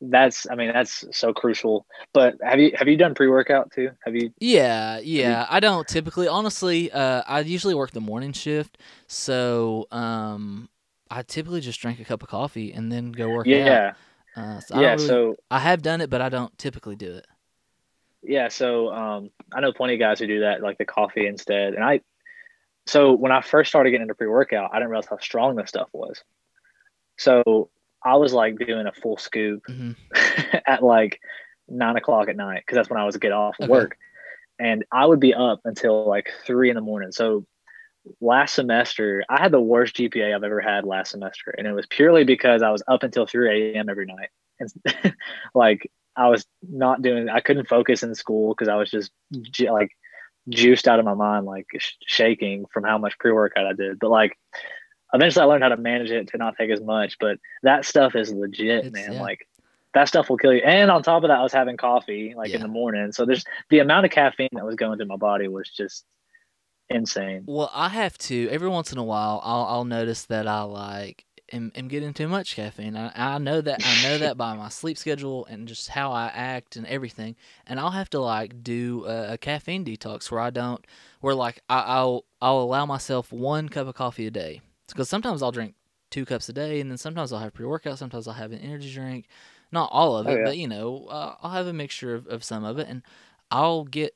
[0.00, 1.86] that's I mean that's so crucial.
[2.12, 3.90] But have you have you done pre workout too?
[4.04, 5.46] Have you Yeah, yeah.
[5.50, 6.90] I don't typically, honestly.
[6.90, 10.68] Uh, I usually work the morning shift, so um,
[11.10, 13.66] I typically just drink a cup of coffee and then go work out.
[13.66, 13.92] Yeah.
[14.36, 14.96] Uh, so yeah.
[14.96, 17.26] don't really, So I have done it, but I don't typically do it.
[18.22, 18.48] yeah.
[18.48, 21.74] So um, I know plenty of guys who do that, like the coffee instead.
[21.74, 22.00] And I,
[22.86, 25.68] so when I first started getting into pre workout, I didn't realize how strong this
[25.68, 26.22] stuff was.
[27.18, 27.70] So
[28.04, 29.92] I was like doing a full scoop hmm
[30.66, 31.20] at like
[31.68, 33.68] nine o'clock at night because that's when I was get off Okay.
[33.70, 33.96] work,
[34.58, 37.12] and I would be up until like three in the morning.
[37.12, 37.46] So
[38.20, 41.86] last semester, I had the worst GPA I've ever had last semester, and it was
[41.86, 43.88] purely because I was up until three a.m.
[43.88, 45.14] every night, and
[45.54, 47.28] like I was not doing.
[47.28, 49.12] I couldn't focus in school because I was just
[49.60, 49.90] like
[50.48, 53.98] juiced out of my mind, like sh- shaking from how much pre workout I did.
[53.98, 54.36] But like.
[55.12, 58.14] Eventually, I learned how to manage it to not take as much, but that stuff
[58.14, 59.14] is legit, It's- man.
[59.14, 59.20] yeah.
[59.22, 59.46] Like
[59.94, 60.62] that stuff will kill you.
[60.64, 62.56] And on top of that, I was having coffee like Yeah.
[62.56, 63.10] in the morning.
[63.12, 66.04] So there's the amount of caffeine that was going through my body was just
[66.88, 67.44] insane.
[67.46, 69.40] Well, I have to every once in a while.
[69.44, 72.96] I'll I'll notice that I like am, am getting too much caffeine.
[72.96, 76.26] I, I know that I know that by my sleep schedule and just how I
[76.34, 77.36] act and everything.
[77.66, 80.84] And I'll have to like do a, a caffeine detox where I don't
[81.20, 84.60] where like I, I'll I'll allow myself one cup of coffee a day
[84.92, 85.74] because sometimes I'll drink
[86.10, 87.98] two cups a day and then sometimes I'll have pre workout.
[87.98, 89.26] Sometimes I'll have an energy drink.
[89.72, 90.44] Not all of Oh, it, yeah.
[90.44, 93.02] but you know uh, I'll have a mixture of, of some of it and
[93.50, 94.14] I'll get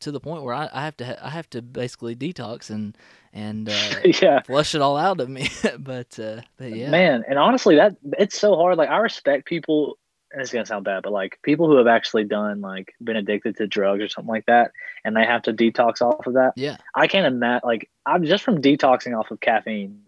[0.00, 2.96] to the point where I, I have to ha- I have to basically detox and
[3.32, 3.72] and uh,
[4.22, 4.40] yeah.
[4.42, 5.48] flush it all out of me.
[5.78, 8.78] but uh, but yeah, Man, and honestly that it's so hard.
[8.78, 9.98] Like I respect people
[10.32, 13.56] and it's gonna sound bad, but like people who have actually done like been addicted
[13.58, 14.72] to drugs or something like that
[15.04, 16.52] and they have to detox off of that.
[16.56, 20.02] yeah, I can't imagine like I'm just from detoxing off of caffeine,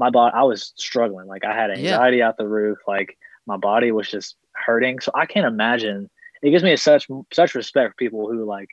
[0.00, 1.26] my body I was struggling.
[1.28, 1.76] Like I had Yeah.
[1.94, 4.98] anxiety out the roof, like my body was just hurting.
[5.00, 6.08] So I can't imagine
[6.42, 8.68] it gives me such such respect for people who like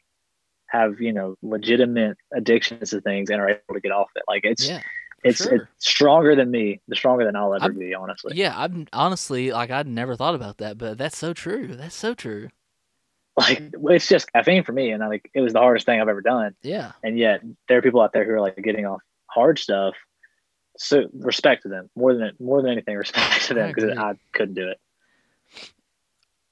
[0.68, 4.24] have, you know, legitimate addictions to things and are able to get off it.
[4.28, 4.82] Like it's yeah,
[5.24, 5.56] it's sure.
[5.56, 8.34] it's stronger than me, the stronger than I'll ever I'm- be, honestly.
[8.36, 8.54] yeah.
[8.56, 11.76] I'm honestly like I'd never thought about that, but that's so true.
[11.76, 12.50] That's so true.
[13.38, 16.08] Like it's just caffeine for me and I like it was the hardest thing I've
[16.10, 16.56] ever done.
[16.64, 19.94] Yeah, and yet there are people out there who are like getting off hard stuff.
[20.78, 22.96] So respect to them more than more than anything.
[22.98, 23.98] Respect to them because.
[23.98, 24.80] I couldn't do it.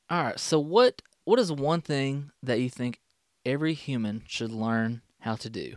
[0.09, 0.39] All right.
[0.39, 2.99] So what what is one thing that you think
[3.45, 5.75] every human should learn how to do?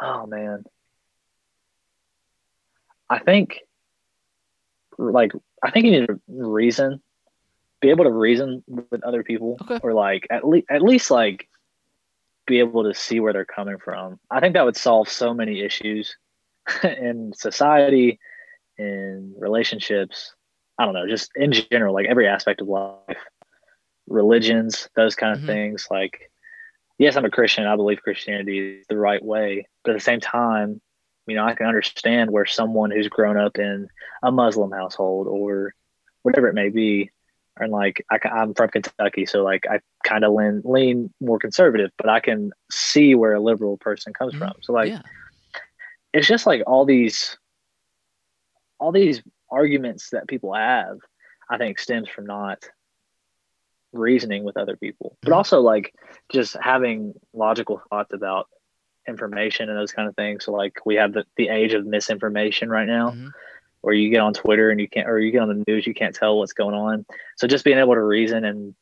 [0.00, 0.64] Oh man,
[3.10, 3.60] I think
[4.98, 7.02] like I think you need to reason,
[7.80, 9.78] be able to reason with other people, Okay.
[9.82, 11.48] or like at least at least like
[12.52, 14.20] be able to see where they're coming from.
[14.30, 16.16] I think that would solve so many issues
[16.82, 18.20] in society,
[18.78, 20.34] in relationships.
[20.78, 23.22] I don't know, just in general, like every aspect of life,
[24.06, 25.46] religions, those kind of Mhm.
[25.46, 25.86] things.
[25.90, 26.30] Like,
[26.98, 27.66] yes, I'm a Christian.
[27.66, 30.80] I believe Christianity is the right way, but at the same time,
[31.26, 33.88] you know, I can understand where someone who's grown up in
[34.22, 35.74] a Muslim household or
[36.22, 37.10] whatever it may be,
[37.58, 41.90] and like I, am from Kentucky, so like I kind of lean lean more conservative,
[41.98, 44.38] but I can see where a liberal person comes Mhm.
[44.38, 44.52] from.
[44.62, 45.02] So like, yeah,
[46.12, 47.36] it's just like all these
[48.78, 50.98] all these arguments that people have
[51.50, 52.68] i think stems from not
[53.92, 55.36] reasoning with other people but Mhm.
[55.36, 55.94] also like
[56.30, 58.48] just having logical thoughts about
[59.06, 62.70] information and those kind of things so like we have the, the age of misinformation
[62.70, 63.30] right now Mhm.
[63.82, 65.94] Where you get on twitter and you can't or you get on the news you
[65.94, 67.04] can't tell what's going on
[67.36, 68.74] so just being able to reason and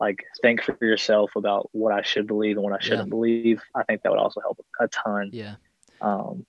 [0.00, 3.82] like think for yourself about what i should believe and what i shouldn't believe i
[3.82, 5.56] think that would also help a ton yeah,
[6.00, 6.46] um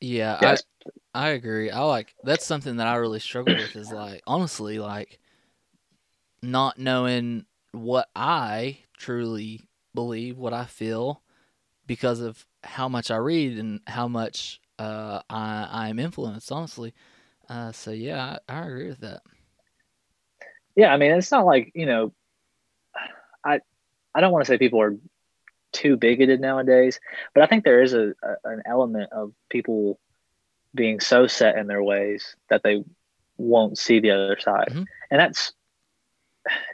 [0.00, 0.38] yeah.
[0.42, 0.56] yeah,
[1.14, 1.70] I, I agree.
[1.70, 5.18] I like that's something that I really struggle with is like honestly like
[6.42, 9.62] not knowing what I truly
[9.94, 11.22] believe, what I feel
[11.86, 16.94] because of how much I read and how much uh, I I am influenced, honestly.
[17.48, 19.22] Uh, so yeah, I, I agree with that.
[20.76, 22.12] yeah i mean it's not like you know
[23.44, 23.60] i
[24.14, 24.96] i don't want to say people are
[25.72, 26.98] too bigoted nowadays
[27.34, 29.98] but i think there is a, a an element of people
[30.74, 32.82] being so set in their ways that they
[33.36, 34.86] won't see the other side Mhm.
[35.10, 35.52] and that's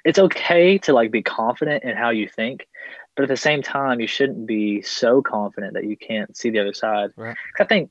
[0.04, 2.66] it's okay to like be confident in how you think
[3.16, 6.58] but at the same time you shouldn't be so confident that you can't see the
[6.60, 7.10] other side.
[7.16, 7.36] Right.
[7.58, 7.90] i think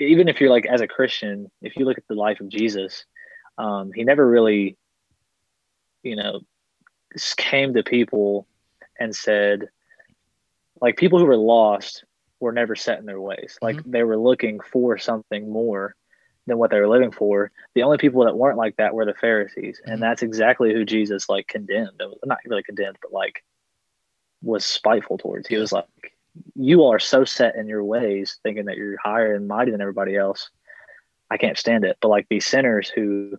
[0.00, 3.04] even if you're like as a christian if you look at the life of jesus
[3.58, 4.76] um, he never really
[6.02, 6.40] you know
[7.36, 8.46] came to people
[8.98, 9.68] and said
[10.80, 12.04] like people who were lost
[12.40, 13.56] were never set in their ways.
[13.62, 15.94] Like they were looking for something more
[16.46, 17.52] than what they were living for.
[17.74, 19.92] The only people that weren't like that were the pharisees Mhm.
[19.92, 22.02] and that's exactly who jesus like condemned.
[22.24, 23.44] Not really condemned but like
[24.44, 25.86] was spiteful towards he was like
[26.54, 30.14] you are so set in your ways thinking that you're higher and mighty than everybody
[30.16, 30.50] else
[31.30, 31.96] I can't stand it.
[32.00, 33.36] But like these sinners who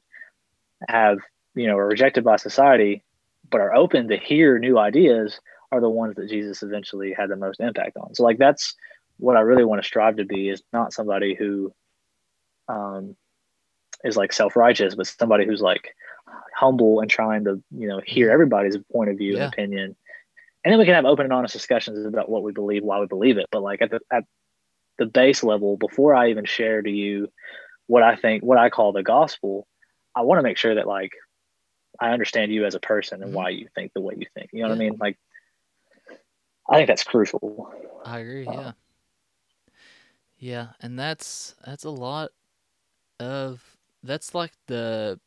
[0.87, 1.19] have,
[1.53, 3.03] you know, are rejected by society,
[3.49, 5.39] but are open to hear new ideas
[5.71, 8.13] are the ones that Jesus eventually had the most impact on.
[8.15, 8.75] So like that's
[9.17, 11.73] what I really want to strive to be is not somebody who
[12.67, 13.15] um,
[14.03, 15.95] is like self-righteous, but somebody who's like
[16.55, 19.43] humble and trying to, you know, hear everybody's point of view Yeah.
[19.45, 19.95] and opinion.
[20.65, 23.05] And then we can have open and honest discussions about what we believe, why we
[23.05, 23.45] believe it.
[23.51, 24.23] But like at the at
[24.97, 27.29] the base level, before I even share to you
[27.85, 29.67] what I think, what I call the gospel,
[30.15, 31.11] I want to make sure that like
[31.99, 33.35] I understand you as a person and Mhm.
[33.35, 34.49] why you think the way you think.
[34.53, 34.97] You know what I mean?
[34.99, 35.19] Like
[36.67, 37.71] I think that's crucial.
[38.03, 38.47] I agree.
[38.47, 38.71] Uh, Yeah.
[40.37, 42.31] Yeah, and that's that's a lot
[43.19, 45.19] of that's like the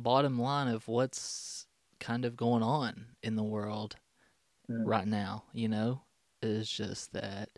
[0.00, 1.67] bottom line of what's
[2.00, 3.96] kind of going on in the world
[4.70, 4.86] Mm.
[4.86, 6.02] right now, you know,
[6.42, 7.48] is just that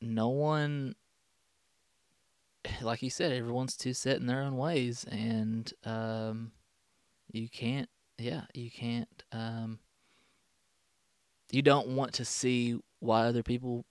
[0.00, 0.96] no one
[2.82, 6.52] like you said, everyone's too set in their own ways and um
[7.32, 9.78] you can't yeah, you can't um
[11.50, 13.84] you don't want to see why other people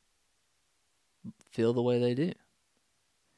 [1.52, 2.32] feel the way they do.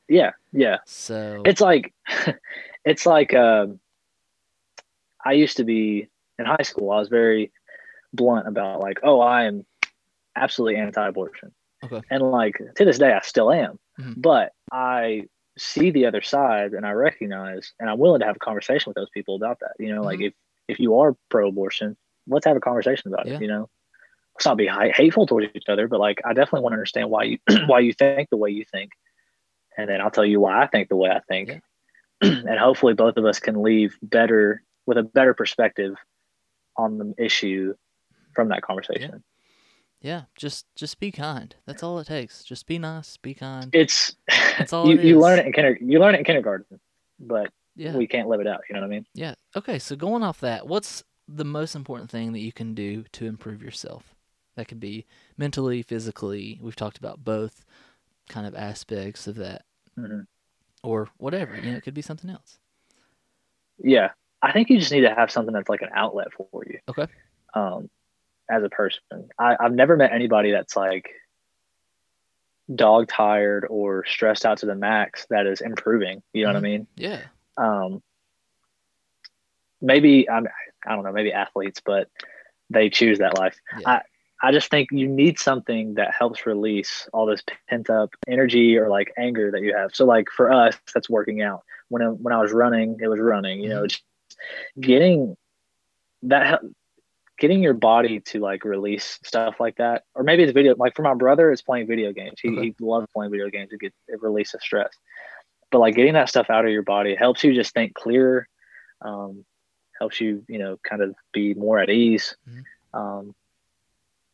[0.08, 0.78] Yeah, yeah.
[0.86, 1.94] So It's like
[2.86, 3.80] it's like um
[5.26, 6.08] I used to be
[6.40, 7.52] in high school, I was very
[8.14, 9.66] blunt about like, oh, I am
[10.36, 11.54] absolutely anti-abortion.
[11.84, 12.02] Okay.
[12.10, 13.80] And like to this day, I still am.
[14.00, 14.16] Mhm.
[14.18, 18.40] But I see the other side, and I recognize, and I'm willing to have a
[18.40, 19.74] conversation with those people about that.
[19.80, 20.28] You know, like Mhm.
[20.28, 20.34] if
[20.70, 23.36] if you are pro-abortion, let's have a conversation about Yeah.
[23.36, 23.42] it.
[23.42, 23.70] You know,
[24.34, 27.24] let's not be hateful towards each other, but like I definitely want to understand why
[27.24, 28.92] you why you think the way you think,
[29.78, 31.60] and then I'll tell you why I think the way I think, Yeah.
[32.50, 35.96] and hopefully both of us can leave better with a better perspective
[36.78, 37.74] on the issue
[38.34, 39.24] from that conversation.
[40.02, 41.56] yeah, just just be kind.
[41.66, 42.44] That's all it takes.
[42.44, 43.70] Just be nice, be kind.
[43.74, 44.16] It's
[44.58, 46.80] That's all you, it you learn it in kinder you learn it in kindergarten,
[47.20, 47.96] but Yeah.
[47.96, 48.62] we can't live it out.
[48.70, 49.06] You know what I mean?
[49.14, 49.36] Yeah.
[49.56, 53.26] Okay, so going off that, what's the most important thing that you can do to
[53.28, 54.16] improve yourself?
[54.56, 55.06] That could be
[55.38, 56.60] mentally, physically.
[56.62, 57.64] We've talked about both
[58.30, 59.64] kind of aspects of that
[59.98, 60.26] Mhm.
[60.84, 61.56] or whatever.
[61.56, 62.58] You know, it could be something else.
[63.80, 64.12] Yeah,
[64.44, 66.80] I think you just need to have something that's like an outlet for you.
[66.90, 67.08] Okay.
[67.54, 67.90] Um,
[68.50, 69.02] as a person,
[69.40, 71.10] I, I've never met anybody that's like
[72.74, 76.22] dog tired or stressed out to the max that is improving.
[76.34, 76.54] You know Mhm.
[76.54, 76.88] what I mean?
[76.96, 77.22] Yeah.
[77.58, 78.04] Um,
[79.82, 80.48] maybe I'm,
[80.86, 82.10] I don't know, maybe athletes, but
[82.70, 83.58] they choose that life.
[83.80, 83.90] Yeah.
[83.90, 84.02] I,
[84.42, 88.90] I just think you need something that helps release all this pent up energy or
[88.90, 89.96] like anger that you have.
[89.96, 91.64] So like for us, that's working out.
[91.88, 93.62] When I, when I was running, it was running.
[93.62, 94.04] You know, just
[94.80, 95.36] getting
[96.24, 96.62] that,
[97.38, 100.76] getting your body to like release stuff like that, or maybe it's video.
[100.78, 102.40] Like for my brother, it's playing video games.
[102.42, 102.62] He, Okay.
[102.68, 104.92] he loves playing video games to get it release of stress.
[105.72, 108.48] But like getting that stuff out of your body helps you just think clearer.
[109.02, 109.44] Um,
[110.00, 112.36] helps you, you know, kind of be more at ease.
[112.50, 112.64] Mhm.
[112.94, 113.36] Um,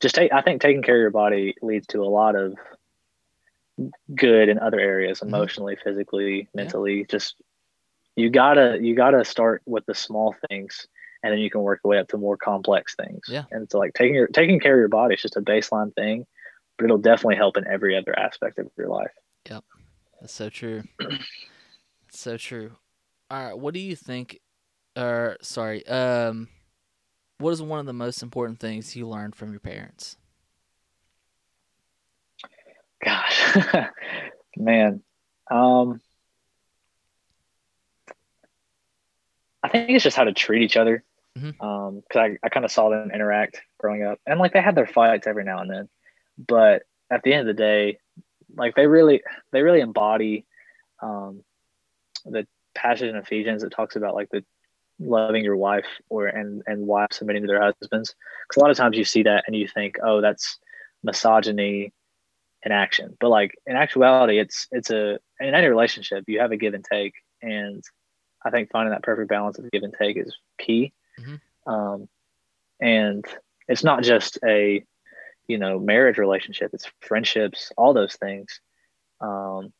[0.02, 2.56] just take i think taking care of your body leads to a lot of
[4.16, 5.28] good in other areas Mhm.
[5.28, 7.36] emotionally physically mentally just
[8.20, 10.88] you gotta you gotta start with the small things
[11.24, 13.46] and then you can work your way up to more complex things Yeah.
[13.52, 16.26] and so like taking your taking care of your body is just a baseline thing
[16.78, 19.12] but it'll definitely help in every other aspect of your life
[19.50, 19.64] Yep.
[20.22, 20.84] That's so true.
[21.00, 22.74] That's so true.
[23.32, 24.40] All right, what do you think
[24.98, 26.50] or sorry, um
[27.38, 30.18] what is one of the most important things you learned from your parents?
[33.04, 33.56] gosh
[34.58, 35.02] man
[35.50, 36.02] um
[39.70, 41.04] i think it's just how to treat each other.
[41.38, 41.62] Mhm.
[41.64, 44.20] um because i, I kind of saw them interact growing up.
[44.26, 45.90] And like they had their fights every now and then.
[46.38, 48.00] But at the end of the day
[48.58, 50.46] like they really they really embody
[51.02, 51.44] um
[52.26, 54.44] the passage in ephesians that talks about like the
[55.00, 58.16] loving your wife or and and wives submitting to their husbands.
[58.48, 60.58] Because a lot of times you see that and you think oh that's
[61.04, 61.94] misogyny
[62.64, 63.16] in action.
[63.20, 66.84] But like in actuality it's it's a in any relationship you have a give and
[66.84, 67.14] take.
[67.42, 67.84] And
[68.46, 71.40] i think finding that perfect balance of give and take is key Mhm.
[71.68, 72.10] um,
[72.80, 73.26] and
[73.68, 74.84] it's not just a
[75.48, 78.60] you know marriage relationship it's friendships all those things
[79.22, 79.74] um,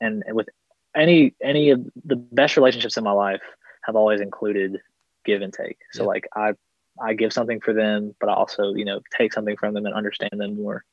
[0.00, 0.48] and with
[0.94, 3.42] any any of the best relationships in my life
[3.82, 4.80] have always included
[5.24, 6.08] give and take so Yeah.
[6.08, 6.54] like i
[7.00, 9.94] i give something for them but i also you know take something from them and
[9.94, 10.84] understand them more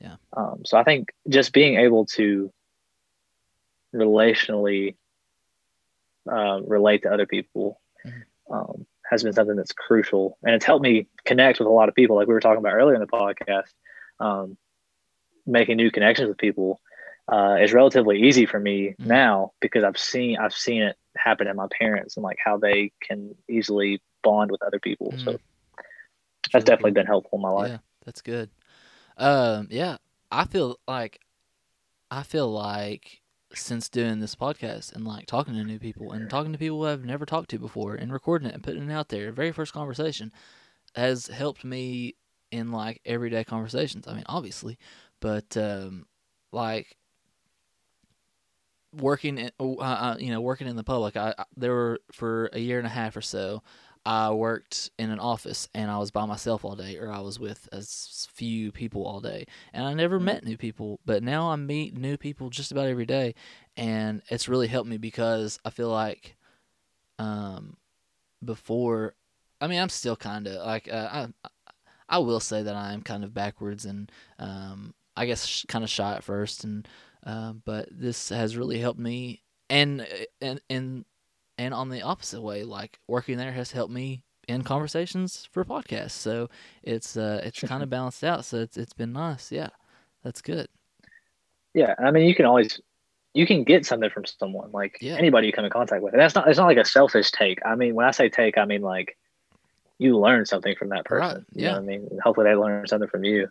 [0.00, 0.16] Yeah.
[0.32, 2.52] um, so i think just being able to
[3.94, 4.96] relationally
[6.30, 8.22] uh, relate to other people Mhm.
[8.50, 11.94] um, has been something that's crucial and it's helped me connect with a lot of
[11.94, 13.70] people like we were talking about earlier in the podcast
[14.20, 14.56] um,
[15.46, 16.80] making new connections with people
[17.30, 19.06] uh, is relatively easy for me Mhm.
[19.06, 22.92] now because I've seen I've seen it happen in my parents and like how they
[23.00, 25.12] can easily bond with other people.
[25.12, 25.40] So Mhm.
[26.52, 27.70] that's really definitely been helpful in my life.
[27.70, 28.50] Yeah, that's good.
[29.16, 29.98] Um, yeah,
[30.30, 31.20] I feel like
[32.10, 33.19] I feel like
[33.52, 37.04] since doing this podcast and like talking to new people and talking to people I've
[37.04, 40.32] never talked to before and recording it and putting it out there, very first conversation
[40.94, 42.14] has helped me
[42.50, 44.06] in like everyday conversations.
[44.06, 44.78] I mean, obviously,
[45.20, 46.06] but um,
[46.52, 46.96] like
[48.92, 51.16] working in, uh, uh, you know, working in the public.
[51.16, 53.62] I, I there were for a year and a half or so.
[54.10, 57.38] I worked in an office and I was by myself all day, or I was
[57.38, 60.24] with as few people all day, and I never Mhm.
[60.24, 60.98] met new people.
[61.04, 63.36] But now I meet new people just about every day,
[63.76, 66.36] and it's really helped me because I feel like,
[67.20, 67.76] um,
[68.44, 69.14] before,
[69.60, 71.48] I mean, I'm still kind of like uh, I,
[72.08, 75.84] I will say that I am kind of backwards and um, I guess sh- kind
[75.84, 76.88] of shy at first, and
[77.22, 80.04] um, but this has really helped me, and
[80.40, 81.04] and and
[81.60, 86.12] and on the opposite way, like working there has helped me in conversations for podcasts.
[86.12, 86.48] So
[86.82, 88.46] it's uh it's kind of balanced out.
[88.46, 89.52] So it's it's been nice.
[89.52, 89.68] Yeah,
[90.24, 90.68] that's good.
[91.74, 92.80] Yeah, I mean you can always
[93.34, 95.16] you can get something from someone like Yeah.
[95.16, 96.14] anybody you come in contact with.
[96.14, 97.58] And that's not it's not like a selfish take.
[97.64, 99.18] I mean when I say take, I mean like
[99.98, 101.36] you learn something from that person.
[101.36, 101.76] Right, You know yeah.
[101.76, 102.08] I mean?
[102.24, 103.48] Hopefully they learn something from you.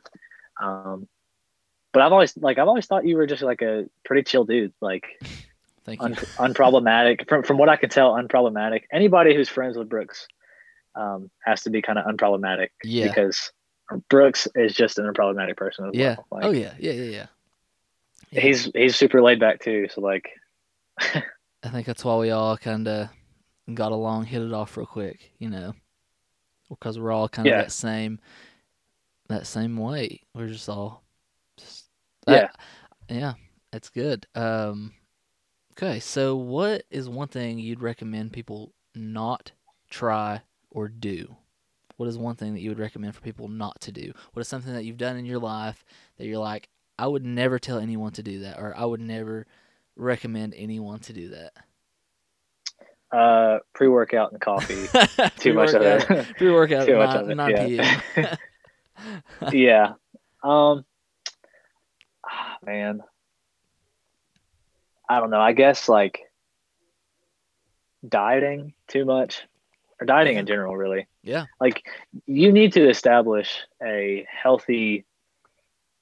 [0.60, 1.08] Um
[1.94, 4.74] but I've always like I've always thought you were just like a pretty chill dude,
[4.82, 5.06] like
[5.86, 6.06] Thank you.
[6.06, 6.16] un-
[6.54, 7.28] unproblematic.
[7.28, 8.84] From from what I can tell, unproblematic.
[8.92, 10.28] Anybody who's friends with Brooks
[10.96, 13.08] um, has to be kind of unproblematic yeah.
[13.08, 13.52] because
[14.10, 16.18] Brooks is just an unproblematic person Yeah.
[16.30, 16.42] well.
[16.42, 16.74] Like, oh yeah.
[16.80, 16.92] Yeah.
[16.92, 17.04] Yeah.
[17.04, 17.26] Yeah.
[18.32, 18.42] Yeah.
[18.42, 19.88] he's he's super laid back too.
[19.94, 20.30] So like,
[21.00, 23.10] I think that's why we all kind of
[23.74, 25.74] got along, hit it off real quick, you know,
[26.70, 27.62] because we're all kind of Yeah.
[27.62, 28.20] that same,
[29.28, 30.22] that same way.
[30.34, 31.04] We're just all,
[31.58, 31.86] just,
[32.28, 32.50] Yeah.
[33.10, 33.34] I- yeah,
[33.74, 34.28] it's good.
[34.36, 34.94] Um,
[35.82, 39.52] okay, so what is one thing you'd recommend people not
[39.90, 41.36] try or do?
[41.98, 44.14] What is one thing that you would recommend for people not to do?
[44.34, 45.84] What is something that you've done in your life
[46.18, 49.48] that you're like, I would never tell anyone to do that, or I would never
[49.96, 51.54] recommend anyone to do that?
[53.12, 54.88] uh, pre workout and coffee.
[55.38, 56.10] Too much of it.
[56.10, 56.40] At
[56.98, 58.36] much 9, of it, 9 yeah.
[59.52, 59.94] yeah.
[60.44, 60.86] Um.
[62.26, 63.02] ah, man.
[65.10, 65.42] I don't know.
[65.42, 66.22] I guess like
[68.08, 69.42] dieting too much,
[70.00, 71.08] or dieting in general, really.
[71.24, 71.46] Yeah.
[71.60, 71.84] Like
[72.26, 75.06] you need to establish a healthy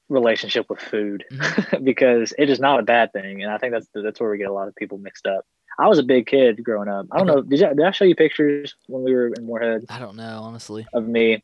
[0.10, 1.84] relationship with food Mm-hmm.
[1.84, 4.50] because it is not a bad thing, and I think that's that's where we get
[4.50, 5.46] a lot of people mixed up.
[5.80, 7.06] I was a big kid growing up.
[7.12, 7.42] I don't know.
[7.42, 9.86] Did, you, did I show you pictures when we were in Morehead?
[9.90, 10.88] I don't know, honestly.
[10.94, 11.44] of me.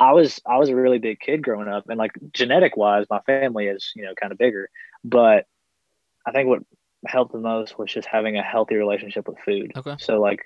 [0.00, 3.20] I was I was a really big kid growing up, and like genetic wise, my
[3.20, 4.70] family is you know kind of bigger.
[5.04, 5.46] But
[6.26, 6.62] I think what
[7.06, 9.72] helped the most was just having a healthy relationship with food.
[9.76, 9.96] Okay.
[9.98, 10.40] So like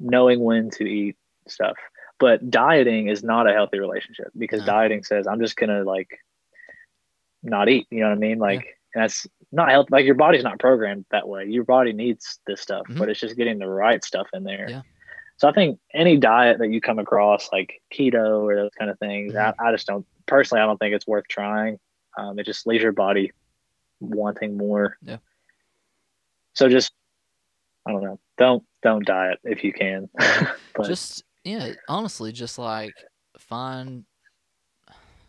[0.00, 1.16] knowing when to eat
[1.48, 1.76] stuff.
[2.18, 4.66] But dieting is not a healthy relationship because No.
[4.66, 6.08] dieting says I'm just gonna like
[7.42, 7.86] not eat.
[7.90, 8.38] You know what I mean?
[8.38, 9.88] Like and that's not healthy.
[9.92, 11.44] Like your body's not programmed that way.
[11.44, 12.98] Your body needs this stuff, Mhm.
[12.98, 14.66] but it's just getting the right stuff in there.
[14.68, 14.82] Yeah.
[15.36, 18.98] So I think any diet that you come across, like keto or those kind of
[18.98, 19.54] things, Mhm.
[19.60, 20.62] I, I just don't personally.
[20.62, 21.78] I don't think it's worth trying.
[22.18, 23.32] Um, it just leaves your body
[24.00, 24.96] wanting more.
[25.02, 25.18] Yeah.
[26.56, 26.92] So just,
[27.86, 28.18] I don't know.
[28.38, 30.08] Don't don't diet if you can.
[30.84, 32.94] just yeah, honestly, just like
[33.38, 34.04] find,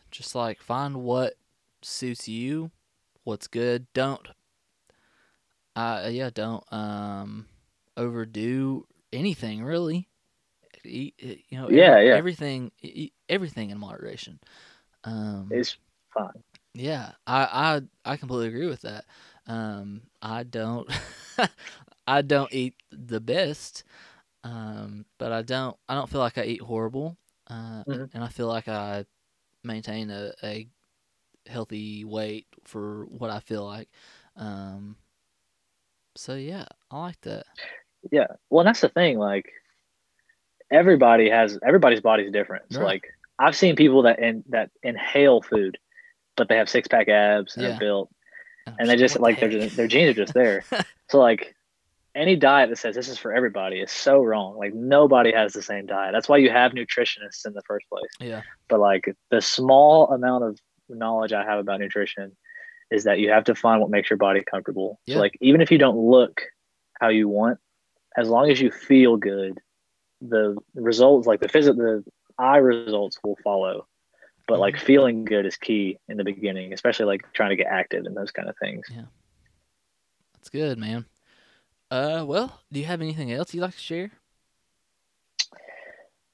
[0.10, 1.36] just like find what
[1.82, 2.72] suits you,
[3.26, 3.88] what's good.
[3.94, 4.26] Don't,
[5.76, 7.46] uh, yeah, don't um
[7.98, 10.08] overdo anything really.
[10.86, 11.16] Eat,
[11.50, 12.16] you know, Yeah, yeah.
[12.16, 12.72] everything,
[13.28, 14.40] everything in moderation.
[15.04, 15.78] Um, it's
[16.14, 16.44] fine.
[16.74, 19.06] Yeah, I I I completely agree with that.
[19.48, 20.90] Um, I don't
[22.08, 23.84] I don't eat the best,
[24.44, 27.18] um, but I don't I don't feel like I eat horrible,
[27.50, 28.12] uh, Mhm.
[28.14, 29.06] and I feel like I
[29.64, 30.68] maintain a, a
[31.48, 33.90] healthy weight for what I feel like.
[34.36, 34.98] Um,
[36.16, 37.46] so yeah, I like that.
[38.12, 38.28] Yeah.
[38.50, 39.18] Well, that's the thing.
[39.18, 39.52] Like
[40.72, 42.66] everybody has everybody's body's different.
[42.72, 42.84] Right.
[42.84, 43.04] like
[43.40, 45.78] I've seen people that in that inhale food,
[46.36, 47.80] but they have six pack abs and Yeah.
[47.80, 48.10] built,
[48.68, 50.64] Oh, and they just like the their heck?" their genes are just there.
[51.10, 51.56] so like
[52.16, 54.58] any diet that says this is for everybody is so wrong.
[54.58, 56.14] Like nobody has the same diet.
[56.14, 58.12] That's why you have nutritionists in the first place.
[58.20, 60.60] yeah, But like the small amount of
[60.90, 62.36] knowledge I have about nutrition
[62.90, 65.00] is that you have to find what makes your body comfortable.
[65.06, 65.16] Yeah.
[65.16, 66.42] So like even if you don't look
[67.00, 67.60] how you want,
[68.16, 69.60] as long as you feel good,
[70.22, 72.04] the results like the physical the
[72.40, 73.88] eye results will follow.
[74.48, 74.86] But like Mm-hmm.
[74.86, 78.32] feeling good is key in the beginning, especially like trying to get active and those
[78.32, 78.88] kind of things.
[78.90, 79.04] Yeah.
[80.34, 81.06] That's good, man.
[81.92, 84.12] Uh, well, do you have anything else you'd like to share?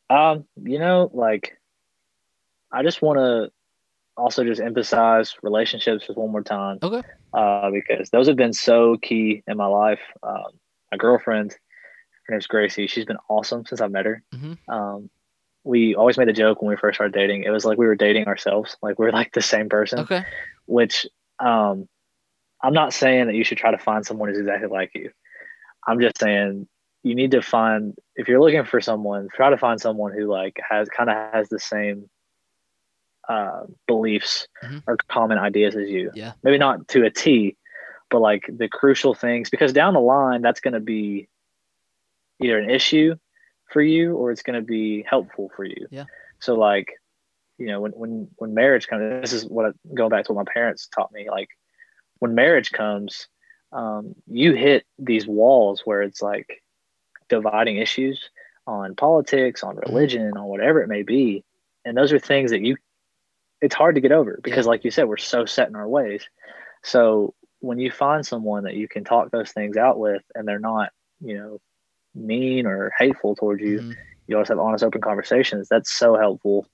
[0.10, 1.58] Um, you know, like
[2.72, 3.52] I just want to
[4.16, 6.80] also just emphasize relationships just one more time.
[6.84, 7.02] Okay.
[7.34, 10.02] Uh, because those have been so key in my life.
[10.22, 10.52] Um,
[10.92, 11.56] my girlfriend,
[12.28, 12.86] her name's Gracie.
[12.86, 14.22] She's been awesome since I met her.
[14.34, 14.58] Mhm.
[14.68, 15.10] Um,
[15.64, 17.44] we always made the joke when we first started dating.
[17.44, 18.76] It was like we were dating ourselves.
[18.82, 20.00] Like we are like the same person.
[20.00, 20.26] Okay.
[20.66, 21.06] Which,
[21.40, 21.88] um,
[22.62, 25.12] I'm not saying that you should try to find someone who's exactly like you.
[25.88, 26.68] I'm just saying
[27.04, 30.60] you need to find if you're looking for someone, try to find someone who like
[30.70, 32.10] has kind of has the same
[33.30, 34.84] uh, beliefs Mhm.
[34.88, 36.12] or common ideas as you.
[36.14, 36.34] Yeah.
[36.44, 37.56] Maybe not to a T,
[38.10, 41.28] but like the crucial things because down the line that's going to be
[42.42, 43.16] either an issue
[43.74, 45.88] for you or it's going to be helpful for you.
[45.92, 46.06] Yeah.
[46.40, 46.88] So like,
[47.58, 50.46] you know, when when when marriage comes, this is what I, going back to what
[50.46, 51.30] my parents taught me.
[51.30, 51.50] Like,
[52.20, 53.28] when marriage comes,
[53.72, 56.64] um, you hit these walls where it's like
[57.30, 58.30] dividing issues
[58.66, 61.44] on politics, on religion, on whatever it may be,
[61.86, 62.78] and those are things that you.
[63.62, 64.72] It's hard to get over because, Yeah.
[64.72, 66.28] like you said, we're so set in our ways.
[66.84, 70.60] So when you find someone that you can talk those things out with, and they're
[70.60, 71.62] not, you know,
[72.16, 73.96] mean or hateful towards you, Mhm.
[74.28, 75.68] you always have honest, open conversations.
[75.70, 76.68] That's so helpful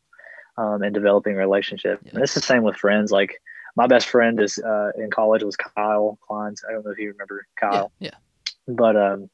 [0.58, 2.00] um, in developing a relationship.
[2.04, 2.12] Yeah.
[2.16, 3.12] And it's the same with friends.
[3.12, 3.42] Like
[3.76, 6.64] my best friend is uh, in college was Kyle Kleins.
[6.68, 8.16] I don't know if you remember Kyle, Yeah.
[8.68, 9.30] but um,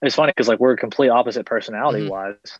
[0.00, 2.10] it's funny because like we're complete opposite personality Mhm.
[2.10, 2.58] wise.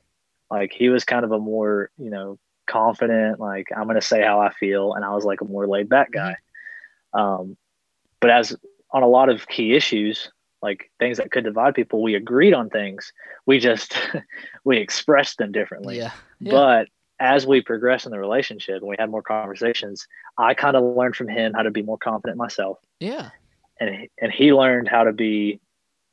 [0.50, 4.40] Like he was kind of a more you know confident, like I'm gonna say how
[4.40, 6.36] I feel, and I was like a more laid back guy.
[7.12, 7.56] Um,
[8.20, 8.56] but as
[8.90, 10.30] on a lot of key issues,
[10.62, 13.12] like things that could divide people, we agreed on things.
[13.46, 13.96] We just
[14.64, 15.98] we expressed them differently.
[15.98, 16.12] Yeah.
[16.40, 16.52] Yeah.
[16.52, 16.88] But
[17.18, 20.06] as we progressed in the relationship and we had more conversations,
[20.38, 23.30] I kind of learned from him how to be more confident myself, yeah.
[23.78, 25.60] and he, and he learned how to be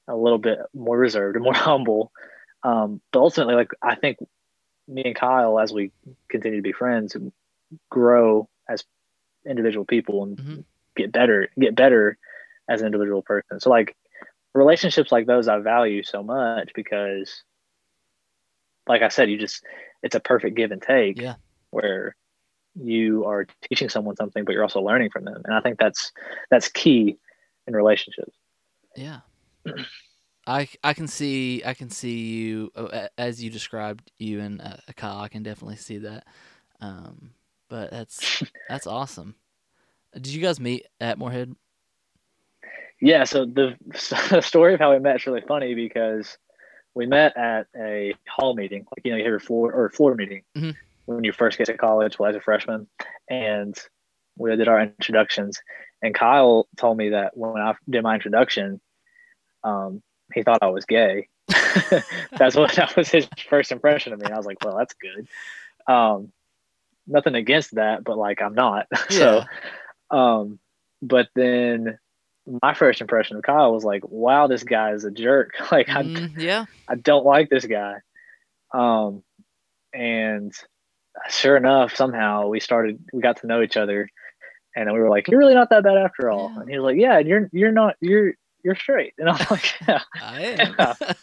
[0.08, 2.12] a little bit more reserved and more humble.
[2.64, 4.18] Um, but ultimately, like I think
[4.88, 5.92] me and Kyle, as we
[6.30, 7.16] continue to be friends,
[7.90, 8.84] grow as
[9.46, 10.64] individual people and Mhm.
[10.96, 12.18] get better, get better
[12.68, 13.60] as an individual person.
[13.60, 13.96] So like
[14.54, 17.44] relationships like those, I value so much because,
[18.88, 19.64] like I said, you just
[20.04, 21.36] it's a perfect give and take Yeah.
[21.72, 22.16] where
[22.76, 26.12] you are teaching someone something, but you're also learning from them, and I think that's
[26.50, 27.18] that's key
[27.68, 28.36] in relationships.
[28.96, 29.20] Yeah.
[30.48, 34.78] I I can see I can see you uh, as you described you and uh,
[34.96, 35.20] Kyle.
[35.20, 36.26] I can definitely see that.
[36.82, 37.32] Um,
[37.70, 39.36] but that's that's awesome.
[40.14, 41.56] Did you guys meet at Morehead?
[43.02, 43.76] Yeah, so the,
[44.30, 46.38] the story of how we met is really funny because
[46.94, 50.16] we met at a hall meeting, like you know, you have your floor or floor
[50.16, 50.76] meeting Mhm.
[51.06, 52.88] when you first get to college, well, as a freshman,
[53.30, 53.78] and
[54.38, 55.60] we did our introductions.
[56.02, 58.80] And Kyle told me that when I did my introduction,
[59.64, 60.02] um,
[60.34, 61.28] he thought I was gay.
[62.38, 64.28] that's what that was his first impression of me.
[64.32, 65.28] I was like, well, that's good.
[65.92, 66.32] Um,
[67.08, 68.88] nothing against that, but like I'm not.
[69.10, 69.44] so,
[70.12, 70.60] um,
[71.02, 71.98] but then
[72.62, 75.54] my first impression of Kyle was like, wow, this guy is a jerk.
[75.72, 76.66] like I, Mm, yeah.
[76.88, 77.96] I don't like this guy.
[78.74, 79.24] Um,
[79.94, 80.54] and
[81.30, 84.10] sure enough, somehow we started, we got to know each other,
[84.76, 86.62] and then we were like, "You're really not that bad after all." Yeah.
[86.62, 88.34] And he was like, "Yeah, you're you're not you're
[88.64, 90.76] you're straight." And I'm like, "Yeah, I am.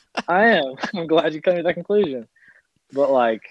[0.28, 0.74] I am.
[0.94, 2.26] I'm glad you came to that conclusion."
[2.92, 3.42] But like,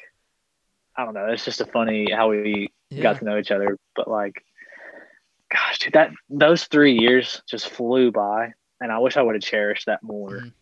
[0.98, 1.28] I don't know.
[1.28, 3.02] It's just a funny how we yeah.
[3.02, 3.78] got to know each other.
[3.96, 4.44] But like,
[5.52, 9.44] gosh, dude, that those three years just flew by, and I wish I would have
[9.44, 10.32] cherished that more.
[10.32, 10.54] Mhm.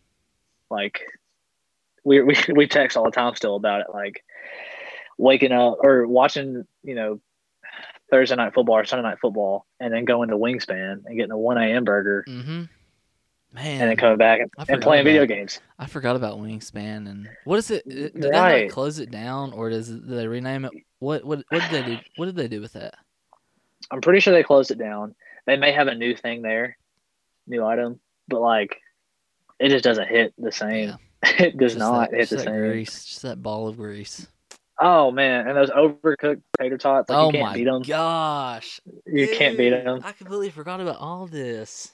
[0.70, 1.00] Like,
[2.04, 3.86] we we we text all the time still about it.
[3.92, 4.24] Like,
[5.18, 7.20] waking up or watching, you know,
[8.10, 11.38] Thursday night football or Sunday night football, and then going to Wingspan and getting a
[11.38, 11.84] one a.m.
[11.84, 12.64] burger, Mm-hmm.
[13.54, 15.60] Man, and then coming back and, and playing video games.
[15.78, 17.88] I forgot about Wingspan and what is it?
[17.88, 20.72] Did they like close it down or does it, did they rename it?
[20.98, 21.98] What what what did they do?
[22.16, 22.96] What did they do with that?
[23.90, 25.14] I'm pretty sure they closed it down.
[25.46, 26.76] They may have a new thing there,
[27.46, 28.76] new item, but like,
[29.58, 30.88] it just doesn't hit the same.
[30.90, 30.96] Yeah.
[31.38, 32.54] It does Just not that, hit the same.
[32.54, 34.26] grease, just that ball of grease.
[34.78, 37.80] Oh man, and those overcooked tater tots, like oh you can't my beat them.
[37.82, 38.80] gosh!
[39.06, 40.00] You can't beat them.
[40.04, 41.92] I completely forgot about all this.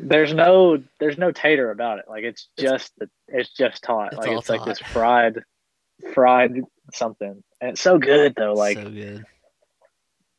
[0.00, 2.06] There's no, there's no tater about it.
[2.08, 4.14] Like it's It's- just, the, it's just tot.
[4.14, 5.44] it's like it's like this fried,
[6.12, 6.62] fried
[6.92, 8.54] something, and it's so good though.
[8.54, 9.24] Like, so good.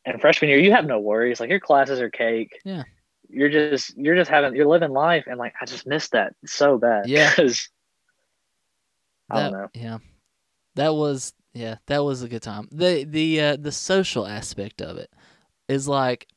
[0.04, 1.40] And freshman year, you have no worries.
[1.40, 2.62] Like your classes are cake.
[2.64, 2.84] Yeah.
[3.30, 6.78] You're just, you're just having, you're living life, and like I just missed that so
[6.78, 7.08] bad.
[7.08, 7.32] Yeah.
[9.30, 9.68] I That, don't know.
[9.74, 9.98] Yeah,
[10.76, 12.68] that was yeah, that was a good time.
[12.72, 15.10] the the uh, The social aspect of it
[15.68, 16.28] is like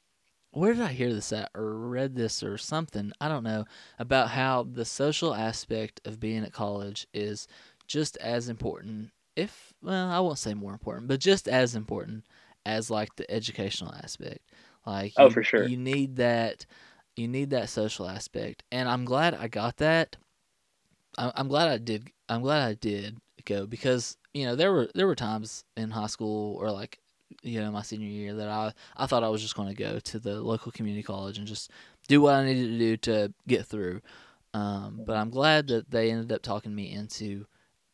[0.51, 3.11] where did I hear this at or read this or something?
[3.21, 3.65] I don't know
[3.99, 7.47] about how the social aspect of being at college is
[7.87, 12.25] just as important, if well, I won't say more important, but just as important
[12.67, 14.39] as like the educational aspect.
[14.85, 15.67] Like Oh, you, for sure.
[15.67, 16.65] you need that
[17.15, 20.17] you need that social aspect, and I'm glad I got that.
[21.17, 22.09] I'm, I'm glad I did.
[22.29, 26.07] I'm glad I did go because you know there were there were times in high
[26.07, 26.99] school or like
[27.43, 29.99] you know my senior year that I I thought I was just going to go
[29.99, 31.71] to the local community college and just
[32.07, 34.01] do what I needed to do to get through.
[34.53, 37.45] Um, but I'm glad that they ended up talking me into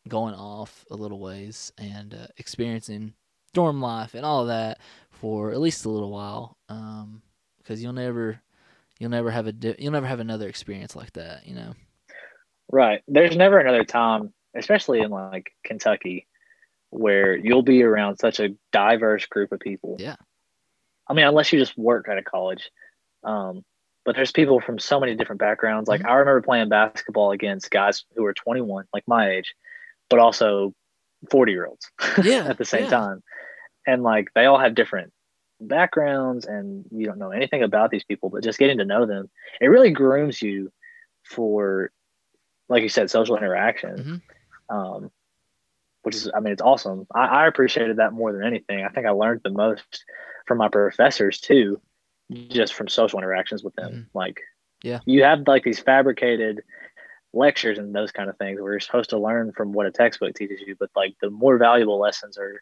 [0.07, 3.13] going off a little ways and uh, experiencing
[3.53, 4.79] dorm life and all of that
[5.11, 6.57] for at least a little while.
[6.69, 7.21] Um,
[7.57, 8.41] because you'll never
[8.99, 11.47] you'll never have a di- you'll never have another experience like that.
[11.47, 11.73] You know.
[12.71, 13.01] Right.
[13.07, 16.27] There's never another time, especially in like Kentucky,
[16.89, 19.97] where you'll be around such a diverse group of people.
[19.99, 20.15] Yeah.
[21.07, 22.69] I mean, unless you just work at a college.
[23.23, 23.63] Um,
[24.05, 25.87] but there's people from so many different backgrounds.
[25.87, 26.09] Like Mhm.
[26.09, 29.53] I remember playing basketball against guys who were 21, like my age,
[30.09, 30.73] but also
[31.31, 31.89] 40 year olds
[32.21, 32.89] Yeah, at the same yeah.
[32.89, 33.23] time.
[33.85, 35.11] And like they all have different
[35.59, 39.29] backgrounds and you don't know anything about these people, but just getting to know them,
[39.61, 40.71] it really grooms you
[41.23, 41.91] for,
[42.69, 44.21] like you said, social interaction.
[44.69, 44.75] Mhm.
[44.75, 45.11] Um,
[46.03, 47.07] which is, I mean, it's awesome.
[47.15, 48.83] I, I appreciated that more than anything.
[48.83, 50.03] I think I learned the most
[50.45, 51.79] from my professors too,
[52.49, 53.93] just from social interactions with them.
[53.93, 54.05] Mhm.
[54.13, 54.41] Like,
[54.81, 54.99] Yeah.
[55.05, 56.61] you have like these fabricated
[57.31, 60.35] lectures and those kind of things where you're supposed to learn from what a textbook
[60.35, 62.61] teaches you, but like the more valuable lessons are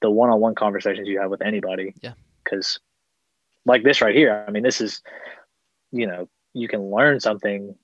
[0.00, 1.94] the one-on-one conversations you have with anybody.
[2.02, 2.12] Yeah.
[2.44, 2.78] Because,
[3.66, 5.02] like this right here, I mean, this is,
[5.92, 7.74] you know, you can learn something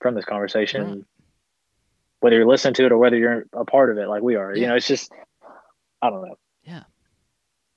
[0.00, 1.04] from this conversation, Right.
[2.20, 4.54] whether you're listening to it or whether you're a part of it, like we are.
[4.54, 5.12] You know, it's just,
[6.02, 6.36] I don't know.
[6.62, 6.82] Yeah,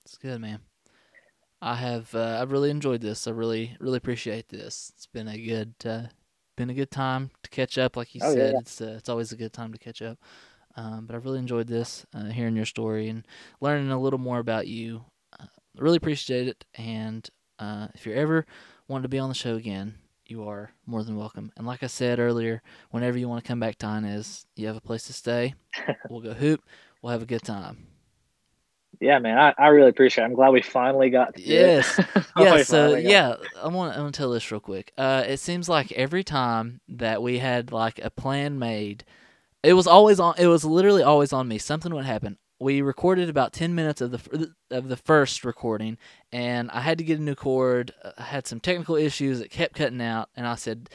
[0.05, 0.59] it's good, man.
[1.61, 3.25] I have uh, I've really enjoyed this.
[3.25, 4.91] I really really appreciate this.
[4.95, 6.07] It's been a good uh,
[6.57, 7.95] been a good time to catch up.
[7.95, 8.59] Like you Oh, said, yeah.
[8.59, 10.17] it's uh, it's always a good time to catch up.
[10.75, 13.25] Um, but I've really enjoyed this, uh, hearing your story and
[13.61, 15.05] learning a little more about you.
[15.39, 15.45] Uh,
[15.77, 16.65] really appreciate it.
[16.75, 17.27] And
[17.59, 18.45] uh, if you're ever
[18.87, 19.95] wanting to be on the show again,
[20.25, 21.51] you are more than welcome.
[21.57, 22.61] And like I said earlier,
[22.91, 25.53] whenever you want to come back to Inez, you have a place to stay.
[26.09, 26.63] we'll go hoop.
[27.01, 27.87] We'll have a good time.
[28.99, 30.27] Yeah, man, I, I really appreciate it.
[30.27, 31.41] I'm glad we finally got to.
[31.41, 31.99] Yes.
[32.37, 35.69] Yeah so yeah i want i want to tell this real quick uh it seems
[35.69, 39.03] like every time that we had like a plan made
[39.63, 41.57] it was always on it was literally always on me.
[41.57, 42.37] Something would happen.
[42.59, 45.97] We recorded about 10 minutes of the of the first recording
[46.31, 47.93] and i had to get a new cord.
[48.17, 50.89] I had some technical issues that kept cutting out and i said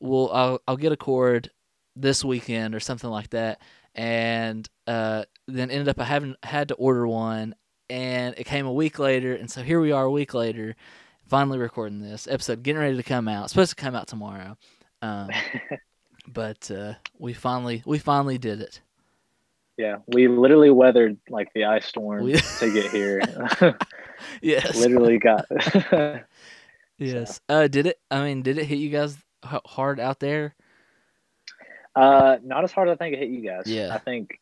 [0.00, 1.50] well i'll, I'll get a cord
[1.94, 3.60] this weekend or something like that.
[3.94, 7.54] And uh, then ended up i haven't had to order one
[7.88, 10.74] and it came a week later and so here we are a week later
[11.28, 13.50] finally recording this episode getting ready to come out.
[13.50, 14.56] Supposed to come out tomorrow.
[15.02, 15.30] Um,
[16.26, 18.80] but uh, we finally we finally did it
[19.78, 23.20] yeah, we literally weathered like the ice storm We- to get here.
[24.40, 25.44] yes literally got.
[26.98, 30.54] yes uh did it i mean did it hit you guys hard out there
[31.96, 33.62] uh, not as hard as I think it hit you guys.
[33.66, 33.92] Yeah.
[33.92, 34.38] I think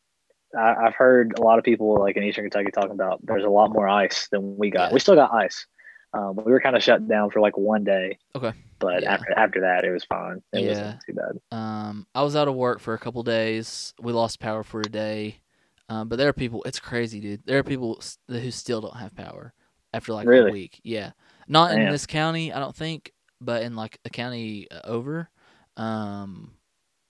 [0.59, 3.49] I, I've heard a lot of people like in Eastern Kentucky talking about there's a
[3.49, 4.91] lot more ice than we got.
[4.91, 4.95] Yeah.
[4.95, 5.67] We still got ice.
[6.15, 8.19] Um, we were kind of shut down for like one day.
[8.37, 8.53] Okay.
[8.79, 9.13] But Yeah.
[9.13, 10.43] after after that, it was fine.
[10.53, 10.69] It Yeah.
[10.69, 11.57] wasn't too bad.
[11.57, 13.93] Um, I was out of work for a couple days.
[14.01, 15.41] We lost power for a day.
[15.89, 16.63] Um, but there are people.
[16.65, 17.43] It's crazy, dude.
[17.45, 19.53] There are people who still don't have power
[19.93, 20.49] after like Really?
[20.49, 20.81] a week.
[20.83, 21.13] Yeah,
[21.47, 25.29] not in this county, I don't think, but in like a county uh, over,
[25.77, 26.55] um,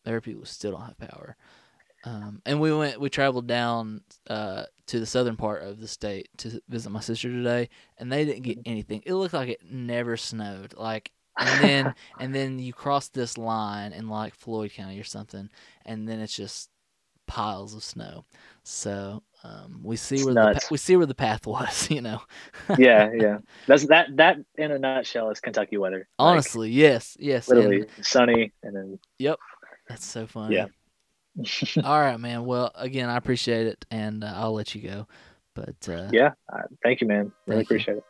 [0.04, 1.36] there are people who still don't have power.
[2.04, 3.00] Um, and we went.
[3.00, 7.30] We traveled down uh, to the southern part of the state to visit my sister
[7.30, 9.02] today, and they didn't get anything.
[9.06, 10.74] It looked like it never snowed.
[10.76, 15.48] Like and then and then you cross this line in like Floyd County or something,
[15.84, 16.70] and then it's just
[17.26, 18.24] piles of snow.
[18.62, 20.64] So um, we see It's where the nuts.
[20.64, 21.90] pa- we see where the path was.
[21.90, 22.22] You know,
[22.78, 23.38] yeah, yeah.
[23.66, 24.08] That's that.
[24.16, 25.98] That in a nutshell is Kentucky weather.
[25.98, 27.48] Like, honestly, yes, yes.
[27.48, 29.38] and literally sunny and then Yep,
[29.88, 30.56] that's so funny.
[30.56, 30.66] Yeah.
[31.84, 32.44] All right, man.
[32.44, 35.06] Well, again, I appreciate it, and uh, I'll let you go.
[35.54, 36.32] But uh, yeah.
[36.52, 37.32] Uh, thank you, man.
[37.46, 37.76] Really Thank you.
[37.76, 38.04] appreciate it.